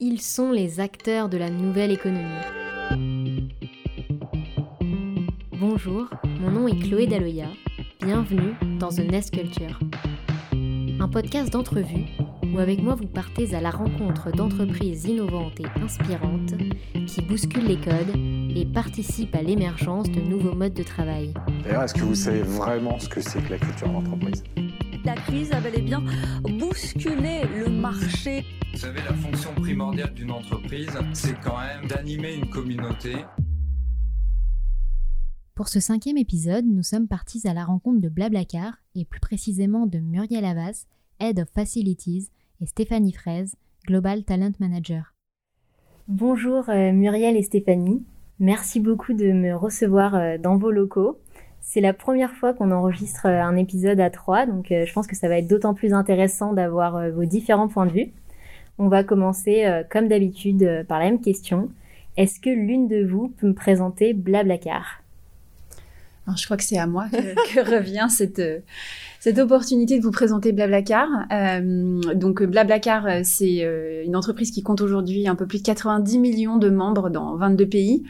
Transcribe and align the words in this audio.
Ils 0.00 0.20
sont 0.20 0.52
les 0.52 0.78
acteurs 0.78 1.28
de 1.28 1.36
la 1.36 1.50
nouvelle 1.50 1.90
économie. 1.90 2.22
Bonjour, 5.58 6.06
mon 6.40 6.52
nom 6.52 6.68
est 6.68 6.78
Chloé 6.78 7.08
Daloya. 7.08 7.48
Bienvenue 8.00 8.54
dans 8.78 8.90
The 8.90 9.00
Nest 9.00 9.34
Culture. 9.34 9.80
Un 11.00 11.08
podcast 11.08 11.52
d'entrevue 11.52 12.04
où 12.44 12.60
avec 12.60 12.80
moi 12.80 12.94
vous 12.94 13.08
partez 13.08 13.56
à 13.56 13.60
la 13.60 13.72
rencontre 13.72 14.30
d'entreprises 14.30 15.04
innovantes 15.06 15.58
et 15.58 15.82
inspirantes 15.82 16.54
qui 17.08 17.20
bousculent 17.22 17.66
les 17.66 17.80
codes 17.80 18.14
et 18.54 18.66
participent 18.66 19.34
à 19.34 19.42
l'émergence 19.42 20.08
de 20.12 20.20
nouveaux 20.20 20.54
modes 20.54 20.74
de 20.74 20.84
travail. 20.84 21.34
D'ailleurs, 21.64 21.82
est-ce 21.82 21.94
que 21.94 22.02
vous 22.02 22.14
savez 22.14 22.42
vraiment 22.42 23.00
ce 23.00 23.08
que 23.08 23.20
c'est 23.20 23.42
que 23.42 23.50
la 23.50 23.58
culture 23.58 23.88
d'entreprise? 23.88 24.44
La 25.08 25.14
crise 25.14 25.50
a 25.52 25.60
bel 25.62 25.74
et 25.74 25.80
bien 25.80 26.04
bousculé 26.42 27.40
le 27.56 27.70
marché. 27.70 28.44
Vous 28.74 28.78
savez, 28.78 29.00
la 29.08 29.14
fonction 29.14 29.54
primordiale 29.54 30.12
d'une 30.12 30.30
entreprise, 30.30 30.90
c'est 31.14 31.40
quand 31.40 31.56
même 31.56 31.88
d'animer 31.88 32.34
une 32.34 32.50
communauté. 32.50 33.14
Pour 35.54 35.68
ce 35.68 35.80
cinquième 35.80 36.18
épisode, 36.18 36.66
nous 36.66 36.82
sommes 36.82 37.08
partis 37.08 37.48
à 37.48 37.54
la 37.54 37.64
rencontre 37.64 38.02
de 38.02 38.10
Blablacar 38.10 38.82
et 38.94 39.06
plus 39.06 39.20
précisément 39.20 39.86
de 39.86 39.98
Muriel 39.98 40.44
Havas, 40.44 40.84
Head 41.20 41.40
of 41.40 41.48
Facilities, 41.54 42.28
et 42.60 42.66
Stéphanie 42.66 43.12
Fraise, 43.12 43.56
Global 43.86 44.24
Talent 44.24 44.52
Manager. 44.60 45.14
Bonjour 46.06 46.68
euh, 46.68 46.92
Muriel 46.92 47.34
et 47.34 47.42
Stéphanie, 47.42 48.04
merci 48.40 48.78
beaucoup 48.78 49.14
de 49.14 49.32
me 49.32 49.56
recevoir 49.56 50.14
euh, 50.14 50.36
dans 50.36 50.58
vos 50.58 50.70
locaux. 50.70 51.18
C'est 51.60 51.80
la 51.80 51.92
première 51.92 52.32
fois 52.32 52.54
qu'on 52.54 52.70
enregistre 52.70 53.26
euh, 53.26 53.42
un 53.42 53.56
épisode 53.56 54.00
à 54.00 54.10
trois, 54.10 54.46
donc 54.46 54.66
je 54.70 54.92
pense 54.92 55.06
que 55.06 55.16
ça 55.16 55.28
va 55.28 55.38
être 55.38 55.48
d'autant 55.48 55.74
plus 55.74 55.92
intéressant 55.92 56.52
d'avoir 56.52 57.10
vos 57.10 57.24
différents 57.24 57.68
points 57.68 57.86
de 57.86 57.92
vue. 57.92 58.12
On 58.78 58.88
va 58.88 59.02
commencer, 59.02 59.66
comme 59.90 60.06
d'habitude, 60.06 60.86
par 60.86 61.00
la 61.00 61.06
même 61.06 61.20
question. 61.20 61.68
Est-ce 62.16 62.38
que 62.38 62.50
l'une 62.50 62.86
de 62.86 63.04
vous 63.04 63.28
peut 63.28 63.48
me 63.48 63.54
présenter 63.54 64.14
Blablacar? 64.14 65.02
Je 66.36 66.44
crois 66.44 66.56
que 66.56 66.62
c'est 66.62 66.78
à 66.78 66.86
moi 66.86 67.06
que, 67.10 67.60
revient 67.76 68.06
cette, 68.08 68.40
cette 69.20 69.38
opportunité 69.38 69.98
de 69.98 70.02
vous 70.02 70.10
présenter 70.10 70.52
Blablacar. 70.52 71.08
Euh, 71.32 72.00
donc 72.14 72.42
Blablacar, 72.42 73.06
euh, 73.06 73.20
c'est 73.24 73.64
euh, 73.64 74.04
une 74.04 74.16
entreprise 74.16 74.50
qui 74.50 74.62
compte 74.62 74.80
aujourd'hui 74.80 75.26
un 75.28 75.34
peu 75.34 75.46
plus 75.46 75.58
de 75.58 75.66
90 75.66 76.18
millions 76.18 76.56
de 76.56 76.70
membres 76.70 77.10
dans 77.10 77.36
22 77.36 77.66
pays. 77.66 78.04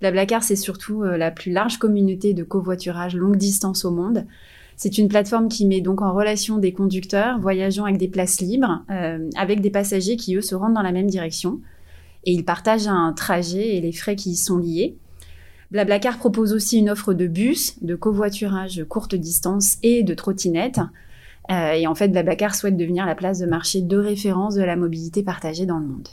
Blablacar, 0.00 0.42
c'est 0.42 0.56
surtout 0.56 1.02
la 1.02 1.30
plus 1.30 1.50
large 1.50 1.78
communauté 1.78 2.34
de 2.34 2.44
covoiturage 2.44 3.16
longue 3.16 3.36
distance 3.36 3.84
au 3.84 3.90
monde. 3.90 4.26
C'est 4.76 4.96
une 4.96 5.08
plateforme 5.08 5.48
qui 5.48 5.66
met 5.66 5.80
donc 5.80 6.02
en 6.02 6.12
relation 6.12 6.58
des 6.58 6.72
conducteurs 6.72 7.40
voyageant 7.40 7.84
avec 7.84 7.98
des 7.98 8.06
places 8.06 8.40
libres, 8.40 8.84
avec 9.34 9.60
des 9.60 9.70
passagers 9.70 10.16
qui, 10.16 10.36
eux, 10.36 10.40
se 10.40 10.54
rendent 10.54 10.74
dans 10.74 10.82
la 10.82 10.92
même 10.92 11.08
direction. 11.08 11.60
Et 12.24 12.32
ils 12.32 12.44
partagent 12.44 12.86
un 12.86 13.12
trajet 13.12 13.76
et 13.76 13.80
les 13.80 13.92
frais 13.92 14.14
qui 14.14 14.30
y 14.30 14.36
sont 14.36 14.58
liés. 14.58 14.96
Blablacar 15.70 16.18
propose 16.18 16.54
aussi 16.54 16.78
une 16.78 16.88
offre 16.88 17.12
de 17.12 17.26
bus, 17.26 17.82
de 17.82 17.94
covoiturage 17.94 18.84
courte 18.88 19.14
distance 19.14 19.76
et 19.82 20.02
de 20.02 20.14
trottinettes. 20.14 20.80
Euh, 21.50 21.72
et 21.72 21.86
en 21.86 21.94
fait, 21.94 22.08
Blablacar 22.08 22.54
souhaite 22.54 22.76
devenir 22.76 23.04
la 23.04 23.14
place 23.14 23.38
de 23.38 23.46
marché 23.46 23.82
de 23.82 23.96
référence 23.96 24.54
de 24.54 24.62
la 24.62 24.76
mobilité 24.76 25.22
partagée 25.22 25.66
dans 25.66 25.78
le 25.78 25.86
monde. 25.86 26.08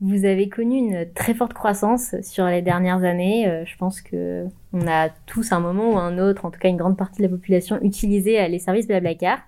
Vous 0.00 0.24
avez 0.24 0.48
connu 0.48 0.76
une 0.76 1.12
très 1.12 1.34
forte 1.34 1.54
croissance 1.54 2.14
sur 2.22 2.46
les 2.46 2.62
dernières 2.62 3.02
années. 3.02 3.48
Euh, 3.48 3.64
je 3.64 3.76
pense 3.76 4.00
que 4.00 4.46
on 4.72 4.86
a 4.86 5.08
tous 5.26 5.50
un 5.50 5.58
moment 5.58 5.94
ou 5.94 5.98
un 5.98 6.18
autre, 6.18 6.44
en 6.44 6.50
tout 6.50 6.60
cas 6.60 6.68
une 6.68 6.76
grande 6.76 6.96
partie 6.96 7.18
de 7.18 7.22
la 7.22 7.28
population, 7.28 7.80
utilisé 7.82 8.40
euh, 8.40 8.46
les 8.48 8.60
services 8.60 8.86
Blablacar. 8.86 9.38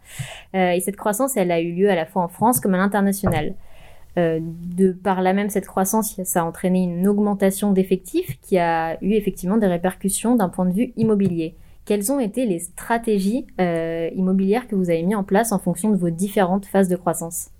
et 0.55 0.81
cette 0.81 0.97
croissance, 0.97 1.37
elle 1.37 1.53
a 1.53 1.61
eu 1.61 1.73
lieu 1.73 1.89
à 1.89 1.95
la 1.95 2.05
fois 2.05 2.23
en 2.23 2.29
France 2.29 2.59
comme 2.59 2.75
à 2.75 2.79
l'international. 2.79 3.55
Euh, 4.19 4.41
de 4.43 4.91
par 4.91 5.23
là 5.23 5.33
même 5.33 5.51
cette 5.51 5.67
croissance, 5.67 6.21
ça 6.25 6.41
a 6.41 6.45
entraîné 6.45 6.83
une 6.83 7.07
augmentation 7.07 7.73
d'effectifs 7.73 8.41
qui 8.41 8.59
a 8.59 9.03
eu 9.03 9.13
effectivement 9.13 9.57
des 9.57 9.69
répercussions 9.69 10.35
d'un 10.35 10.49
point 10.49 10.67
de 10.67 10.73
vue 10.73 10.93
immobilier. 10.97 11.55
Quelles 11.85 12.11
ont 12.13 12.21
été 12.21 12.45
les 12.45 12.59
stratégies 12.59 13.47
euh, 13.61 14.11
immobilières 14.15 14.69
que 14.69 14.75
vous 14.75 14.91
avez 14.91 15.03
mis 15.03 15.15
en 15.15 15.25
place 15.25 15.53
en 15.53 15.59
fonction 15.59 15.91
de 15.91 15.97
vos 15.97 16.11
différentes 16.11 16.67
phases 16.67 16.89
de 16.89 16.97
croissance? 16.97 17.51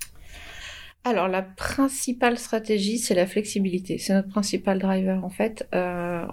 Alors 1.03 1.29
la 1.29 1.41
principale 1.41 2.37
stratégie, 2.37 2.99
c'est 2.99 3.15
la 3.15 3.27
flexibilité. 3.27 3.97
C'est 3.97 4.13
notre 4.13 4.29
principal 4.29 4.79
driver 4.79 5.25
en 5.25 5.31
fait. 5.31 5.67
Euh, 5.75 6.27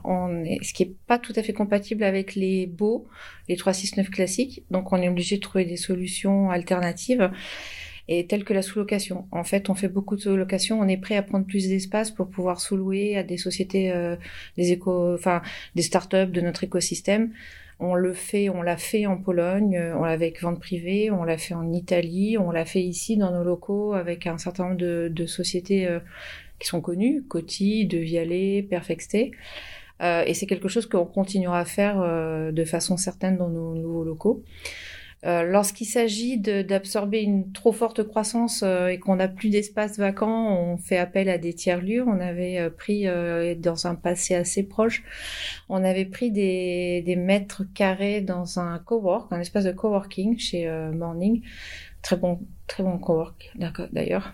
ce 0.61 0.73
qui 0.73 0.83
est 0.83 0.93
pas 1.07 1.17
tout 1.17 1.33
à 1.37 1.43
fait 1.43 1.53
compatible 1.53 2.03
avec 2.03 2.35
les 2.35 2.67
beaux, 2.67 3.07
les 3.47 3.55
369 3.55 4.09
classiques. 4.09 4.63
Donc 4.69 4.91
on 4.91 4.97
est 4.97 5.07
obligé 5.07 5.37
de 5.37 5.41
trouver 5.41 5.63
des 5.63 5.77
solutions 5.77 6.49
alternatives 6.49 7.31
et 8.09 8.27
telle 8.27 8.43
que 8.43 8.53
la 8.53 8.61
sous-location. 8.61 9.27
En 9.31 9.45
fait, 9.45 9.69
on 9.69 9.73
fait 9.73 9.87
beaucoup 9.87 10.17
de 10.17 10.21
sous-location, 10.21 10.79
on 10.79 10.87
est 10.87 10.97
prêt 10.97 11.15
à 11.15 11.23
prendre 11.23 11.45
plus 11.45 11.67
d'espace 11.69 12.11
pour 12.11 12.29
pouvoir 12.29 12.59
sous-louer 12.59 13.17
à 13.17 13.23
des 13.23 13.37
sociétés, 13.37 13.91
euh, 13.91 14.17
des 14.57 14.73
éco, 14.73 15.13
enfin 15.13 15.41
des 15.75 15.81
startups 15.81 16.27
de 16.27 16.41
notre 16.41 16.65
écosystème. 16.65 17.31
On 17.79 17.93
le 17.93 18.13
fait, 18.13 18.49
on 18.49 18.63
l'a 18.63 18.77
fait 18.77 19.05
en 19.05 19.17
Pologne, 19.17 19.77
euh, 19.77 19.95
on 19.95 20.03
l'a 20.03 20.11
avec 20.11 20.41
vente 20.41 20.59
privée, 20.59 21.11
on 21.11 21.23
l'a 21.23 21.37
fait 21.37 21.53
en 21.53 21.71
Italie, 21.71 22.37
on 22.37 22.49
l'a 22.49 22.65
fait 22.65 22.81
ici 22.81 23.17
dans 23.17 23.31
nos 23.31 23.43
locaux 23.43 23.93
avec 23.93 24.25
un 24.25 24.39
certain 24.39 24.69
nombre 24.69 24.77
de, 24.77 25.25
sociétés 25.27 25.87
euh, 25.87 25.99
qui 26.59 26.67
sont 26.67 26.81
connues, 26.81 27.23
Coty, 27.27 27.85
De 27.85 27.99
Vialet. 27.99 28.67
Euh, 30.01 30.23
et 30.25 30.33
c'est 30.33 30.47
quelque 30.47 30.67
chose 30.67 30.87
qu'on 30.87 31.05
continuera 31.05 31.59
à 31.59 31.65
faire 31.65 32.01
de 32.51 32.65
façon 32.65 32.97
certaine 32.97 33.37
dans 33.37 33.49
nos 33.49 33.75
nouveaux 33.75 34.03
locaux. 34.03 34.43
Euh, 35.27 35.43
lorsqu'il 35.43 35.87
s'agit 35.87 36.37
d'absorber 36.37 37.21
une 37.21 37.51
trop 37.51 37.73
forte 37.73 38.03
croissance 38.03 38.63
euh, 38.63 38.87
et 38.87 38.97
qu'on 38.97 39.17
n'a 39.17 39.27
plus 39.27 39.49
d'espace 39.49 39.97
vacant, 39.97 40.55
on 40.57 40.77
fait 40.77 40.97
appel 40.97 41.27
à 41.27 41.37
des 41.37 41.53
tiers-lieux. 41.53 42.03
On 42.07 42.21
avait 42.21 42.59
euh, 42.59 42.69
pris, 42.69 43.05
dans 43.57 43.87
un 43.87 43.95
passé 43.95 44.35
assez 44.35 44.63
proche, 44.63 45.03
on 45.69 45.83
avait 45.83 46.05
pris 46.05 46.31
des, 46.31 47.15
mètres 47.17 47.63
carrés 47.73 48.21
dans 48.21 48.59
un 48.59 48.79
cowork, 48.79 49.31
un 49.33 49.41
espace 49.41 49.65
de 49.65 49.71
coworking 49.71 50.37
chez 50.37 50.69
Morning. 50.93 51.41
Très 52.01 52.15
bon, 52.15 52.39
très 52.67 52.83
bon 52.83 52.97
cowork 52.99 53.51
d'ailleurs. 53.91 54.33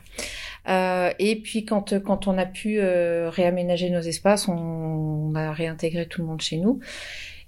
et 0.67 1.41
puis 1.43 1.65
quand 1.65 1.97
quand 2.03 2.27
on 2.27 2.37
a 2.37 2.45
pu 2.45 2.79
réaménager 2.81 3.89
nos 3.89 4.01
espaces, 4.01 4.47
on, 4.47 5.33
a 5.35 5.51
réintégré 5.53 6.07
tout 6.07 6.21
le 6.21 6.27
monde 6.27 6.41
chez 6.41 6.57
nous. 6.57 6.79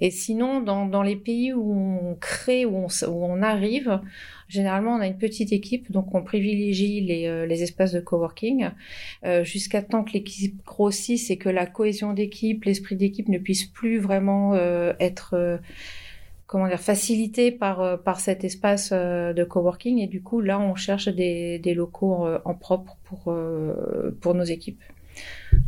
Et 0.02 0.12
sinon, 0.12 0.62
dans, 0.62 0.86
dans 0.86 1.04
les 1.04 1.16
pays 1.16 1.54
où 1.54 1.74
on 1.74 2.16
crée, 2.16 2.66
où 2.66 2.76
on, 2.76 2.88
où 3.08 3.26
on 3.26 3.42
arrive, 3.42 4.00
généralement, 4.48 4.96
on 4.96 5.00
a 5.00 5.08
une 5.08 5.18
petite 5.18 5.52
équipe, 5.52 5.92
donc 5.92 6.14
on 6.14 6.24
privilégie 6.24 7.02
les, 7.02 7.28
euh, 7.28 7.46
les 7.46 7.64
espaces 7.64 7.92
de 7.92 8.00
coworking 8.00 8.70
euh, 9.26 9.44
jusqu'à 9.44 9.82
temps 9.82 10.04
que 10.04 10.14
l'équipe 10.14 10.64
grossisse 10.66 11.30
et 11.30 11.38
que 11.38 11.50
la 11.50 11.66
cohésion 11.66 12.14
d'équipe, 12.14 12.66
l'esprit 12.66 12.96
d'équipe 12.96 13.30
ne 13.30 13.38
puisse 13.38 13.66
plus 13.66 13.98
vraiment 14.00 14.54
euh, 14.54 14.94
être 15.00 15.34
euh, 15.34 15.58
comment 16.48 16.68
dire 16.68 16.80
facilité 16.80 17.52
par 17.52 18.04
par 18.04 18.20
cet 18.20 18.44
espace 18.44 18.92
de 18.94 19.44
coworking 19.44 19.98
et 19.98 20.06
du 20.06 20.22
coup 20.22 20.42
là 20.42 20.60
on 20.60 20.76
cherche 20.76 21.08
des, 21.10 21.58
des 21.58 21.74
locaux 21.74 22.28
en 22.46 22.54
propre 22.54 22.98
pour 23.04 23.36
pour 24.22 24.36
nos 24.36 24.44
équipes. 24.44 24.84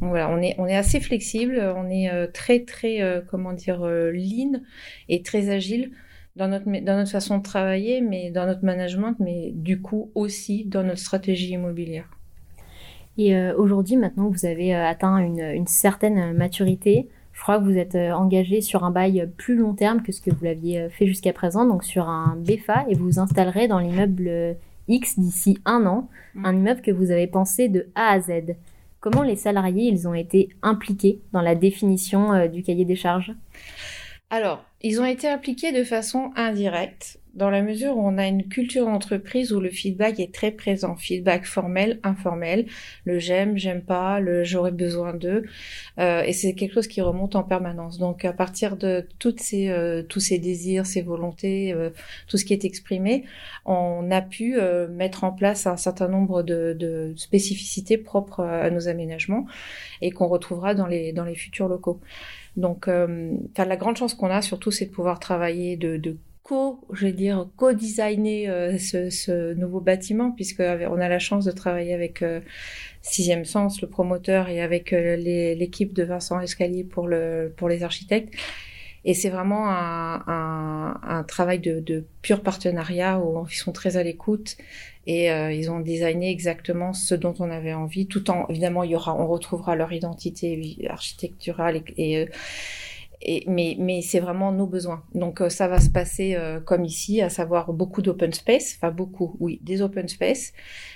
Donc 0.01 0.09
voilà, 0.09 0.29
on 0.29 0.37
est, 0.37 0.55
on 0.59 0.67
est 0.67 0.75
assez 0.75 0.99
flexible, 0.99 1.59
on 1.75 1.89
est 1.89 2.09
euh, 2.11 2.27
très, 2.31 2.59
très, 2.59 3.01
euh, 3.01 3.21
comment 3.27 3.53
dire, 3.53 3.81
euh, 3.83 4.11
lean 4.11 4.59
et 5.09 5.23
très 5.23 5.49
agile 5.49 5.91
dans 6.35 6.47
notre, 6.47 6.65
dans 6.65 6.97
notre 6.97 7.09
façon 7.09 7.39
de 7.39 7.43
travailler, 7.43 8.01
mais 8.01 8.29
dans 8.29 8.45
notre 8.45 8.63
management, 8.63 9.15
mais 9.19 9.51
du 9.55 9.81
coup 9.81 10.11
aussi 10.13 10.65
dans 10.65 10.83
notre 10.83 10.99
stratégie 10.99 11.53
immobilière. 11.53 12.07
Et 13.17 13.35
aujourd'hui, 13.53 13.97
maintenant 13.97 14.29
vous 14.29 14.45
avez 14.45 14.75
atteint 14.75 15.17
une, 15.17 15.39
une, 15.39 15.65
certaine 15.65 16.33
maturité, 16.33 17.09
je 17.33 17.41
crois 17.41 17.57
que 17.57 17.63
vous 17.63 17.75
êtes 17.75 17.95
engagé 17.95 18.61
sur 18.61 18.83
un 18.83 18.91
bail 18.91 19.27
plus 19.37 19.55
long 19.55 19.73
terme 19.73 20.03
que 20.03 20.11
ce 20.11 20.21
que 20.21 20.29
vous 20.29 20.43
l'aviez 20.43 20.87
fait 20.91 21.07
jusqu'à 21.07 21.33
présent, 21.33 21.65
donc 21.65 21.83
sur 21.83 22.09
un 22.09 22.37
BFA, 22.37 22.85
et 22.87 22.93
vous 22.93 23.05
vous 23.05 23.19
installerez 23.19 23.67
dans 23.67 23.79
l'immeuble 23.79 24.55
X 24.87 25.17
d'ici 25.17 25.57
un 25.65 25.87
an, 25.87 26.09
mmh. 26.35 26.45
un 26.45 26.55
immeuble 26.55 26.81
que 26.81 26.91
vous 26.91 27.09
avez 27.09 27.25
pensé 27.25 27.69
de 27.69 27.87
A 27.95 28.11
à 28.11 28.19
Z. 28.19 28.53
Comment 29.09 29.23
les 29.23 29.37
salariés, 29.37 29.89
ils 29.89 30.05
ont 30.05 30.13
été 30.13 30.49
impliqués 30.61 31.21
dans 31.31 31.39
la 31.39 31.55
définition 31.55 32.33
euh, 32.33 32.49
du 32.49 32.61
cahier 32.61 32.83
des 32.83 32.97
charges? 32.97 33.33
Alors, 34.29 34.65
ils 34.81 34.99
ont 34.99 35.05
été 35.05 35.29
impliqués 35.29 35.71
de 35.71 35.85
façon 35.85 36.31
indirecte 36.35 37.17
dans 37.37 37.49
la 37.49 37.61
mesure 37.61 37.95
où 37.95 38.01
on 38.01 38.17
a 38.17 38.27
une 38.27 38.47
culture 38.49 38.85
d'entreprise 38.85 39.53
où 39.53 39.61
le 39.61 39.69
feedback 39.69 40.19
est 40.19 40.33
très 40.33 40.51
présent, 40.51 40.95
feedback 40.95 41.45
formel, 41.45 41.99
informel, 42.03 42.65
le 43.05 43.19
j'aime, 43.19 43.57
j'aime 43.57 43.81
pas, 43.81 44.19
le 44.19 44.43
j'aurais 44.43 44.71
besoin 44.71 45.13
d'eux, 45.13 45.43
euh, 45.99 46.23
et 46.23 46.33
c'est 46.33 46.53
quelque 46.53 46.73
chose 46.73 46.87
qui 46.87 47.01
remonte 47.01 47.35
en 47.35 47.43
permanence. 47.43 47.99
Donc 47.99 48.25
à 48.25 48.33
partir 48.33 48.75
de 48.75 49.07
toutes 49.19 49.39
ces, 49.39 49.69
euh, 49.69 50.03
tous 50.03 50.19
ces 50.19 50.39
désirs, 50.39 50.85
ces 50.85 51.03
volontés, 51.03 51.73
euh, 51.73 51.91
tout 52.27 52.37
ce 52.37 52.43
qui 52.43 52.53
est 52.53 52.65
exprimé, 52.65 53.23
on 53.65 54.09
a 54.11 54.21
pu 54.21 54.57
euh, 54.57 54.87
mettre 54.89 55.23
en 55.23 55.31
place 55.31 55.67
un 55.67 55.77
certain 55.77 56.07
nombre 56.07 56.43
de, 56.43 56.75
de 56.77 57.13
spécificités 57.15 57.97
propres 57.97 58.43
à 58.43 58.69
nos 58.71 58.87
aménagements 58.87 59.45
et 60.01 60.11
qu'on 60.11 60.27
retrouvera 60.27 60.73
dans 60.73 60.87
les 60.87 61.13
dans 61.13 61.23
les 61.25 61.35
futurs 61.35 61.67
locaux. 61.67 62.01
Donc, 62.57 62.87
euh, 62.87 63.37
la 63.55 63.77
grande 63.77 63.97
chance 63.97 64.15
qu'on 64.15 64.31
a 64.31 64.41
surtout, 64.41 64.71
c'est 64.71 64.87
de 64.87 64.91
pouvoir 64.91 65.19
travailler 65.19 65.77
de, 65.77 65.97
de 65.97 66.17
co, 66.47 66.79
je 66.93 67.07
vais 67.07 67.11
dire, 67.13 67.47
co-designer 67.57 68.47
euh, 68.47 68.77
ce, 68.77 69.09
ce, 69.09 69.53
nouveau 69.53 69.81
bâtiment, 69.81 70.31
puisque 70.31 70.61
on 70.61 70.99
a 70.99 71.09
la 71.09 71.19
chance 71.19 71.45
de 71.45 71.51
travailler 71.51 71.93
avec 71.93 72.21
euh, 72.21 72.39
Sixième 73.01 73.45
Sens, 73.45 73.81
le 73.81 73.89
promoteur, 73.89 74.49
et 74.49 74.61
avec 74.61 74.93
euh, 74.93 75.15
l'équipe 75.17 75.93
de 75.93 76.03
Vincent 76.03 76.39
Escalier 76.39 76.83
pour, 76.83 77.07
le, 77.07 77.53
pour 77.57 77.69
les 77.69 77.83
architectes. 77.83 78.33
Et 79.05 79.13
c'est 79.13 79.29
vraiment 79.29 79.69
un, 79.69 80.23
un, 80.27 80.99
un, 81.01 81.23
travail 81.23 81.59
de, 81.59 81.79
de 81.79 82.05
pur 82.21 82.41
partenariat 82.41 83.19
où 83.19 83.45
ils 83.49 83.55
sont 83.55 83.71
très 83.71 83.95
à 83.95 84.03
l'écoute 84.03 84.57
et 85.05 85.31
euh, 85.31 85.53
ils 85.53 85.71
ont 85.71 85.79
designé 85.79 86.29
exactement 86.29 86.91
ce 86.91 87.15
dont 87.15 87.33
on 87.39 87.49
avait 87.49 87.73
envie, 87.73 88.07
tout 88.07 88.29
en 88.29 88.45
évidemment 88.49 88.83
il 88.83 88.91
y 88.91 88.95
aura, 88.95 89.15
on 89.15 89.25
retrouvera 89.27 89.77
leur 89.77 89.93
identité 89.93 90.77
architecturale 90.89 91.77
et, 91.95 92.23
et 92.23 92.29
et, 93.21 93.43
mais, 93.47 93.75
mais 93.79 94.01
c'est 94.01 94.19
vraiment 94.19 94.51
nos 94.51 94.67
besoins. 94.67 95.03
Donc 95.13 95.41
euh, 95.41 95.49
ça 95.49 95.67
va 95.67 95.79
se 95.79 95.89
passer 95.89 96.35
euh, 96.35 96.59
comme 96.59 96.85
ici, 96.85 97.21
à 97.21 97.29
savoir 97.29 97.73
beaucoup 97.73 98.01
d'open 98.01 98.33
space, 98.33 98.75
enfin 98.77 98.91
beaucoup, 98.91 99.35
oui, 99.39 99.59
des 99.63 99.81
open 99.81 100.07
space, 100.07 100.53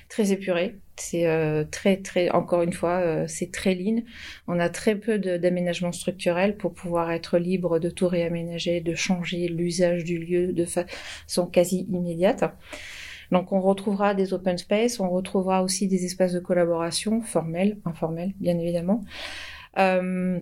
très 0.09 0.31
épurés. 0.31 0.75
C'est 0.97 1.27
euh, 1.27 1.63
très 1.63 1.97
très, 1.97 2.29
encore 2.29 2.62
une 2.62 2.73
fois, 2.73 3.27
c'est 3.27 3.51
très 3.51 3.73
lean. 3.73 4.01
On 4.47 4.59
a 4.59 4.69
très 4.69 4.95
peu 4.95 5.18
d'aménagement 5.18 5.91
structurel 5.91 6.57
pour 6.57 6.73
pouvoir 6.73 7.12
être 7.12 7.39
libre 7.39 7.79
de 7.79 7.89
tout 7.89 8.07
réaménager, 8.07 8.81
de 8.81 8.94
changer 8.94 9.47
l'usage 9.47 10.03
du 10.03 10.19
lieu 10.19 10.53
de 10.53 10.65
façon 10.65 11.47
quasi 11.47 11.88
immédiate. 11.91 12.44
Donc 13.31 13.53
on 13.53 13.62
retrouvera 13.62 14.13
des 14.13 14.33
open 14.33 14.57
space, 14.57 15.00
on 15.00 15.09
retrouvera 15.09 15.63
aussi 15.63 15.88
des 15.88 16.06
espaces 16.06 16.33
de 16.33 16.39
collaboration 16.39 17.21
formels, 17.21 17.77
informels, 17.85 18.33
bien 18.39 18.57
évidemment. 18.59 19.03
Euh, 19.77 20.39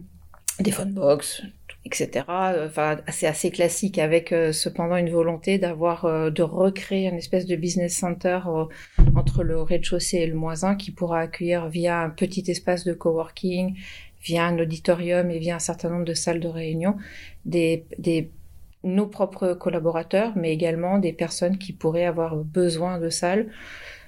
des 0.60 0.72
phone 0.72 0.94
box, 0.94 1.44
etc. 1.86 2.26
Enfin, 2.66 2.98
c'est 3.10 3.28
assez 3.28 3.52
classique 3.52 4.00
avec 4.00 4.32
euh, 4.32 4.52
cependant 4.52 4.98
une 4.98 5.10
volonté 5.10 5.58
d'avoir, 5.58 6.06
euh, 6.06 6.30
de 6.30 6.44
recréer 6.44 7.08
une 7.08 7.16
espèce 7.16 7.46
de 7.46 7.56
business 7.56 7.98
center 7.98 8.40
euh, 8.48 8.66
entre 9.16 9.44
le 9.44 9.62
rez-de-chaussée 9.62 10.18
et 10.18 10.28
le 10.28 10.36
moins 10.36 10.64
1 10.64 10.76
qui 10.76 10.92
pourra 10.92 11.22
accueillir 11.22 11.70
via 11.70 12.02
un 12.02 12.10
petit 12.10 12.44
espace 12.52 12.84
de 12.84 12.94
coworking, 12.94 13.78
via 14.22 14.46
un 14.46 14.60
auditorium 14.60 15.32
et 15.32 15.40
via 15.40 15.56
un 15.56 15.60
certain 15.60 15.90
nombre 15.90 16.06
de 16.06 16.14
salles 16.14 16.40
de 16.40 16.48
réunion 16.50 16.96
des 17.46 17.86
nos 18.82 19.08
propres 19.08 19.56
collaborateurs, 19.56 20.32
mais 20.38 20.54
également 20.54 21.00
des 21.00 21.12
personnes 21.12 21.58
qui 21.58 21.74
pourraient 21.74 22.06
avoir 22.06 22.38
besoin 22.38 22.98
de 22.98 23.10
salles 23.10 23.52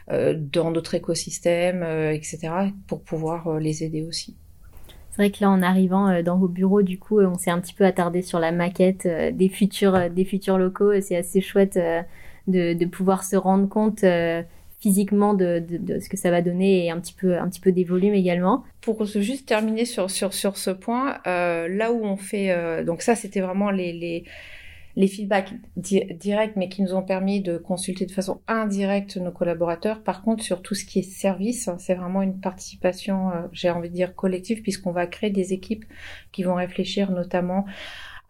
dans 0.08 0.72
notre 0.72 0.96
écosystème, 0.96 1.84
etc., 1.84 2.72
pour 2.88 3.02
pouvoir 3.02 3.60
les 3.60 3.84
aider 3.84 4.04
aussi. 4.04 4.38
C'est 5.12 5.18
vrai 5.18 5.30
que 5.30 5.38
là, 5.42 5.50
en 5.50 5.62
arrivant 5.62 6.08
euh, 6.08 6.22
dans 6.24 6.38
vos 6.38 6.48
bureaux, 6.48 6.82
du 6.82 6.98
coup, 6.98 7.20
euh, 7.20 7.28
on 7.28 7.38
s'est 7.38 7.52
un 7.52 7.60
petit 7.60 7.74
peu 7.74 7.86
attardé 7.86 8.22
sur 8.22 8.40
la 8.40 8.52
maquette 8.52 9.06
euh, 9.06 9.32
des 9.32 9.50
futurs, 9.50 10.10
des 10.10 10.26
futurs 10.26 10.58
locaux. 10.58 11.00
C'est 11.02 11.18
assez 11.18 11.42
chouette 11.42 11.78
de, 12.48 12.74
de, 12.74 12.86
pouvoir 12.86 13.24
se 13.24 13.36
rendre 13.36 13.68
compte 13.68 14.06
physiquement 14.82 15.36
de, 15.36 15.60
de, 15.60 15.78
de, 15.78 16.00
ce 16.00 16.10
que 16.10 16.18
ça 16.18 16.32
va 16.32 16.42
donner 16.42 16.86
et 16.86 16.92
un 16.92 17.00
petit 17.00 17.14
peu 17.14 17.38
un 17.38 17.48
petit 17.48 17.60
peu 17.60 17.72
des 17.72 17.84
volumes 17.84 18.16
également. 18.16 18.64
Pour 18.82 19.06
juste 19.06 19.48
terminer 19.48 19.86
sur 19.86 20.10
sur 20.10 20.34
sur 20.34 20.58
ce 20.58 20.72
point, 20.72 21.20
euh, 21.28 21.68
là 21.68 21.92
où 21.92 22.04
on 22.04 22.18
fait 22.18 22.84
donc 22.84 23.04
ça 23.04 23.16
c'était 23.16 23.42
vraiment 23.42 23.70
les 23.70 23.94
les 23.94 24.24
les 24.96 25.08
feedbacks 25.08 25.54
directs, 25.76 26.56
mais 26.56 26.70
qui 26.70 26.82
nous 26.82 26.94
ont 26.94 27.04
permis 27.04 27.42
de 27.42 27.58
consulter 27.58 28.06
de 28.06 28.12
façon 28.12 28.42
indirecte 28.48 29.18
nos 29.18 29.32
collaborateurs. 29.32 30.04
Par 30.04 30.22
contre, 30.22 30.44
sur 30.44 30.62
tout 30.62 30.76
ce 30.76 30.86
qui 30.86 31.00
est 31.00 31.04
service, 31.04 31.68
hein, 31.68 31.78
c'est 31.80 31.96
vraiment 31.96 32.22
une 32.22 32.40
participation, 32.40 33.30
euh, 33.32 33.48
j'ai 33.52 33.70
envie 33.70 33.90
de 33.90 33.96
dire 33.96 34.16
collective, 34.16 34.62
puisqu'on 34.62 34.92
va 34.92 35.08
créer 35.08 35.30
des 35.30 35.54
équipes 35.54 35.86
qui 36.32 36.44
vont 36.44 36.56
réfléchir 36.56 37.12
notamment 37.12 37.66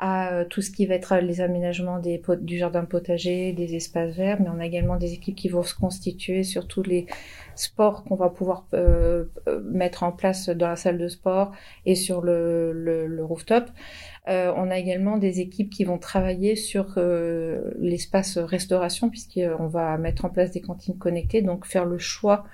à 0.02 0.34
euh, 0.34 0.46
tout 0.46 0.62
ce 0.62 0.72
qui 0.72 0.86
va 0.86 0.96
être 0.96 1.16
les 1.18 1.40
aménagements 1.40 2.00
des, 2.00 2.22
du 2.42 2.58
jardin 2.58 2.84
potager, 2.84 3.54
des 3.54 3.76
espaces 3.76 4.14
verts, 4.16 4.42
mais 4.42 4.50
on 4.50 4.60
a 4.60 4.66
également 4.66 4.98
des 4.98 5.14
équipes 5.14 5.36
qui 5.36 5.48
vont 5.48 5.64
se 5.64 5.74
constituer 5.74 6.44
sur 6.44 6.68
tous 6.68 6.84
les 6.84 7.06
sports 7.56 8.04
qu'on 8.04 8.16
va 8.16 8.30
pouvoir 8.30 8.66
euh, 8.74 9.26
mettre 9.64 10.04
en 10.04 10.12
place 10.12 10.50
dans 10.50 10.68
la 10.68 10.76
salle 10.76 10.98
de 10.98 11.08
sport 11.08 11.52
et 11.86 11.96
sur 11.96 12.22
le, 12.22 12.74
le, 12.74 13.08
le 13.08 13.24
rooftop. 13.24 13.70
Euh, 14.28 14.54
on 14.56 14.70
a 14.70 14.78
également 14.78 15.18
des 15.18 15.40
équipes 15.40 15.70
qui 15.70 15.84
vont 15.84 15.98
travailler 15.98 16.56
sur 16.56 16.94
euh, 16.98 17.72
l'espace 17.80 18.38
restauration 18.38 19.10
puisqu'on 19.10 19.68
va 19.68 19.98
mettre 19.98 20.26
en 20.26 20.30
place 20.30 20.52
des 20.52 20.62
cantines 20.62 20.98
connectées, 20.98 21.42
donc 21.42 21.66
faire 21.66 21.86
le 21.86 21.98
choix 21.98 22.46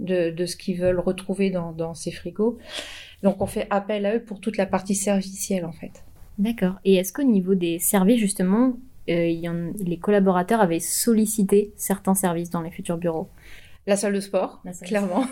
de, 0.00 0.34
ce 0.44 0.56
qu'ils 0.56 0.78
veulent 0.78 1.00
retrouver 1.00 1.50
dans, 1.50 1.94
ces 1.94 2.10
frigos. 2.10 2.58
Donc 3.22 3.40
on 3.40 3.46
fait 3.46 3.66
appel 3.70 4.04
à 4.06 4.16
eux 4.16 4.22
pour 4.22 4.40
toute 4.40 4.56
la 4.56 4.66
partie 4.66 4.94
servicielle 4.94 5.64
en 5.64 5.72
fait. 5.72 6.03
D'accord. 6.38 6.74
Et 6.84 6.94
est-ce 6.94 7.12
qu'au 7.12 7.22
niveau 7.22 7.54
des 7.54 7.78
services 7.78 8.18
justement, 8.18 8.76
euh, 9.08 9.72
les 9.78 9.98
collaborateurs 9.98 10.60
avaient 10.60 10.80
sollicité 10.80 11.72
certains 11.76 12.14
services 12.14 12.50
dans 12.50 12.62
les 12.62 12.70
futurs 12.70 12.98
bureaux? 12.98 13.28
La 13.86 13.96
salle 13.96 14.14
de 14.14 14.20
sport, 14.20 14.62
clairement. 14.82 15.26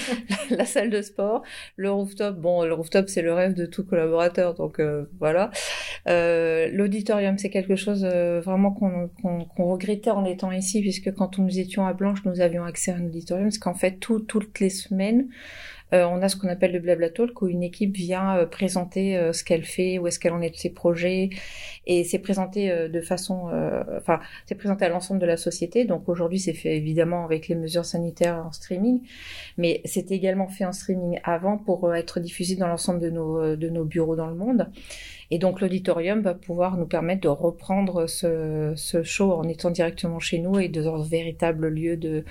la, 0.50 0.64
salle 0.64 0.88
de 0.88 1.02
sport, 1.02 1.42
le 1.76 1.90
rooftop. 1.90 2.36
Bon, 2.36 2.64
le 2.64 2.72
rooftop, 2.72 3.06
c'est 3.06 3.20
le 3.20 3.34
rêve 3.34 3.52
de 3.52 3.66
tout 3.66 3.84
collaborateur, 3.84 4.54
donc 4.54 4.80
euh, 4.80 5.04
voilà. 5.18 5.50
Euh, 6.08 6.70
L'auditorium, 6.72 7.36
c'est 7.36 7.50
quelque 7.50 7.76
chose 7.76 8.08
euh, 8.10 8.40
vraiment 8.40 8.70
qu'on 8.72 9.64
regrettait 9.66 10.10
en 10.10 10.24
étant 10.24 10.52
ici, 10.52 10.80
puisque 10.80 11.12
quand 11.12 11.36
nous 11.38 11.58
étions 11.58 11.86
à 11.86 11.92
Blanche, 11.92 12.20
nous 12.24 12.40
avions 12.40 12.64
accès 12.64 12.92
à 12.92 12.96
un 12.96 13.04
auditorium, 13.04 13.48
parce 13.48 13.58
qu'en 13.58 13.74
fait, 13.74 13.98
toutes 14.00 14.58
les 14.58 14.70
semaines, 14.70 15.28
on 15.92 16.22
a 16.22 16.28
ce 16.28 16.36
qu'on 16.36 16.48
appelle 16.48 16.72
le 16.72 16.80
blabla 16.80 17.10
talk 17.10 17.40
où 17.42 17.48
une 17.48 17.62
équipe 17.62 17.96
vient 17.96 18.36
euh, 18.36 18.46
présenter 18.46 19.16
euh, 19.16 19.32
ce 19.32 19.42
qu'elle 19.42 19.64
fait, 19.64 19.98
où 19.98 20.06
est-ce 20.06 20.18
qu'elle 20.18 20.32
en 20.32 20.42
est 20.42 20.50
de 20.50 20.56
ses 20.56 20.70
projets, 20.70 21.30
et 21.86 22.04
c'est 22.04 22.18
présenté 22.18 22.88
de 22.88 23.00
façon, 23.00 23.50
enfin, 23.96 24.20
c'est 24.46 24.54
présenté 24.54 24.84
à 24.84 24.90
l'ensemble 24.90 25.20
de 25.20 25.26
la 25.26 25.38
société. 25.38 25.86
Donc 25.86 26.08
aujourd'hui, 26.08 26.38
c'est 26.38 26.52
fait 26.52 26.76
évidemment 26.76 27.24
avec 27.24 27.48
les 27.48 27.54
mesures 27.54 27.86
sanitaires 27.86 28.44
en 28.46 28.52
streaming, 28.52 29.00
mais 29.56 29.80
c'était 29.86 30.14
également 30.14 30.48
fait 30.48 30.66
en 30.66 30.72
streaming 30.72 31.18
avant 31.24 31.56
pour 31.56 31.94
être 31.94 32.20
diffusé 32.20 32.56
dans 32.56 32.68
l'ensemble 32.68 33.00
de 33.00 33.08
nos 33.08 33.56
de 33.56 33.68
nos 33.70 33.84
bureaux 33.84 34.16
dans 34.16 34.26
le 34.26 34.34
monde. 34.34 34.68
Et 35.30 35.38
donc 35.38 35.60
l'auditorium 35.60 36.20
va 36.20 36.34
pouvoir 36.34 36.76
nous 36.76 36.86
permettre 36.86 37.22
de 37.22 37.28
reprendre 37.28 38.06
ce, 38.06 38.72
ce 38.76 39.02
show 39.02 39.32
en 39.32 39.44
étant 39.48 39.70
directement 39.70 40.18
chez 40.18 40.38
nous 40.38 40.58
et 40.58 40.68
dans 40.68 41.02
un 41.02 41.06
véritable 41.06 41.68
lieu 41.68 41.96
de 41.96 42.24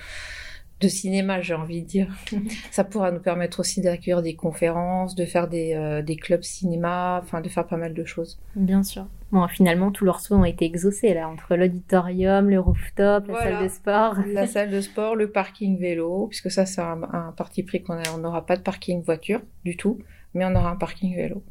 de 0.79 0.87
cinéma, 0.87 1.41
j'ai 1.41 1.53
envie 1.53 1.81
de 1.81 1.87
dire. 1.87 2.07
ça 2.71 2.83
pourra 2.83 3.11
nous 3.11 3.19
permettre 3.19 3.59
aussi 3.59 3.81
d'accueillir 3.81 4.21
des 4.21 4.35
conférences, 4.35 5.15
de 5.15 5.25
faire 5.25 5.47
des, 5.47 5.73
euh, 5.73 6.01
des 6.01 6.15
clubs 6.15 6.43
cinéma, 6.43 7.19
enfin 7.23 7.41
de 7.41 7.49
faire 7.49 7.65
pas 7.65 7.77
mal 7.77 7.93
de 7.93 8.05
choses. 8.05 8.39
Bien 8.55 8.83
sûr. 8.83 9.07
Bon, 9.31 9.47
finalement, 9.47 9.91
tous 9.91 10.05
leurs 10.05 10.21
soins 10.21 10.39
ont 10.39 10.45
été 10.45 10.65
exaucés 10.65 11.13
là, 11.13 11.27
entre 11.27 11.55
l'auditorium, 11.55 12.49
le 12.49 12.59
rooftop, 12.59 13.27
la 13.27 13.41
salle 13.41 13.63
de 13.63 13.67
sport. 13.67 14.15
La 14.27 14.47
salle 14.47 14.69
de 14.69 14.79
sport, 14.79 15.15
le 15.15 15.29
parking 15.29 15.77
vélo, 15.77 16.27
puisque 16.27 16.49
ça 16.49 16.65
c'est 16.65 16.81
un, 16.81 17.03
un, 17.11 17.33
parti 17.35 17.63
pris 17.63 17.81
qu'on 17.83 17.97
n'aura 18.19 18.45
pas 18.45 18.55
de 18.55 18.61
parking 18.61 19.01
voiture 19.03 19.41
du 19.65 19.75
tout, 19.75 19.99
mais 20.33 20.45
on 20.45 20.55
aura 20.55 20.69
un 20.69 20.75
parking 20.75 21.15
vélo. 21.15 21.43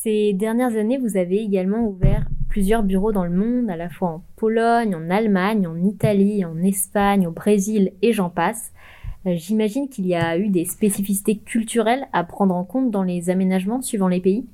Ces 0.00 0.32
dernières 0.32 0.76
années, 0.76 0.96
vous 0.96 1.16
avez 1.16 1.38
également 1.38 1.80
ouvert 1.80 2.24
plusieurs 2.48 2.84
bureaux 2.84 3.10
dans 3.10 3.24
le 3.24 3.32
monde, 3.32 3.68
à 3.68 3.74
la 3.74 3.90
fois 3.90 4.10
en 4.10 4.24
Pologne, 4.36 4.94
en 4.94 5.10
Allemagne, 5.10 5.66
en 5.66 5.76
Italie, 5.82 6.44
en 6.44 6.62
Espagne, 6.62 7.26
au 7.26 7.32
Brésil 7.32 7.90
et 8.00 8.12
j'en 8.12 8.30
passe. 8.30 8.72
Euh, 9.26 9.34
j'imagine 9.34 9.88
qu'il 9.88 10.06
y 10.06 10.14
a 10.14 10.38
eu 10.38 10.50
des 10.50 10.66
spécificités 10.66 11.38
culturelles 11.38 12.06
à 12.12 12.22
prendre 12.22 12.54
en 12.54 12.62
compte 12.62 12.92
dans 12.92 13.02
les 13.02 13.28
aménagements 13.28 13.82
suivant 13.82 14.06
les 14.06 14.20
pays? 14.20 14.46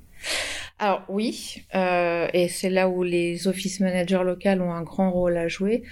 Alors 0.79 1.03
oui, 1.11 1.63
euh, 1.75 2.27
et 2.33 2.49
c'est 2.49 2.71
là 2.71 2.89
où 2.89 3.03
les 3.03 3.47
office 3.47 3.81
managers 3.81 4.23
locaux 4.25 4.49
ont 4.49 4.73
un 4.73 4.83
grand 4.83 5.11
rôle 5.11 5.37
à 5.37 5.49
jouer. 5.49 5.83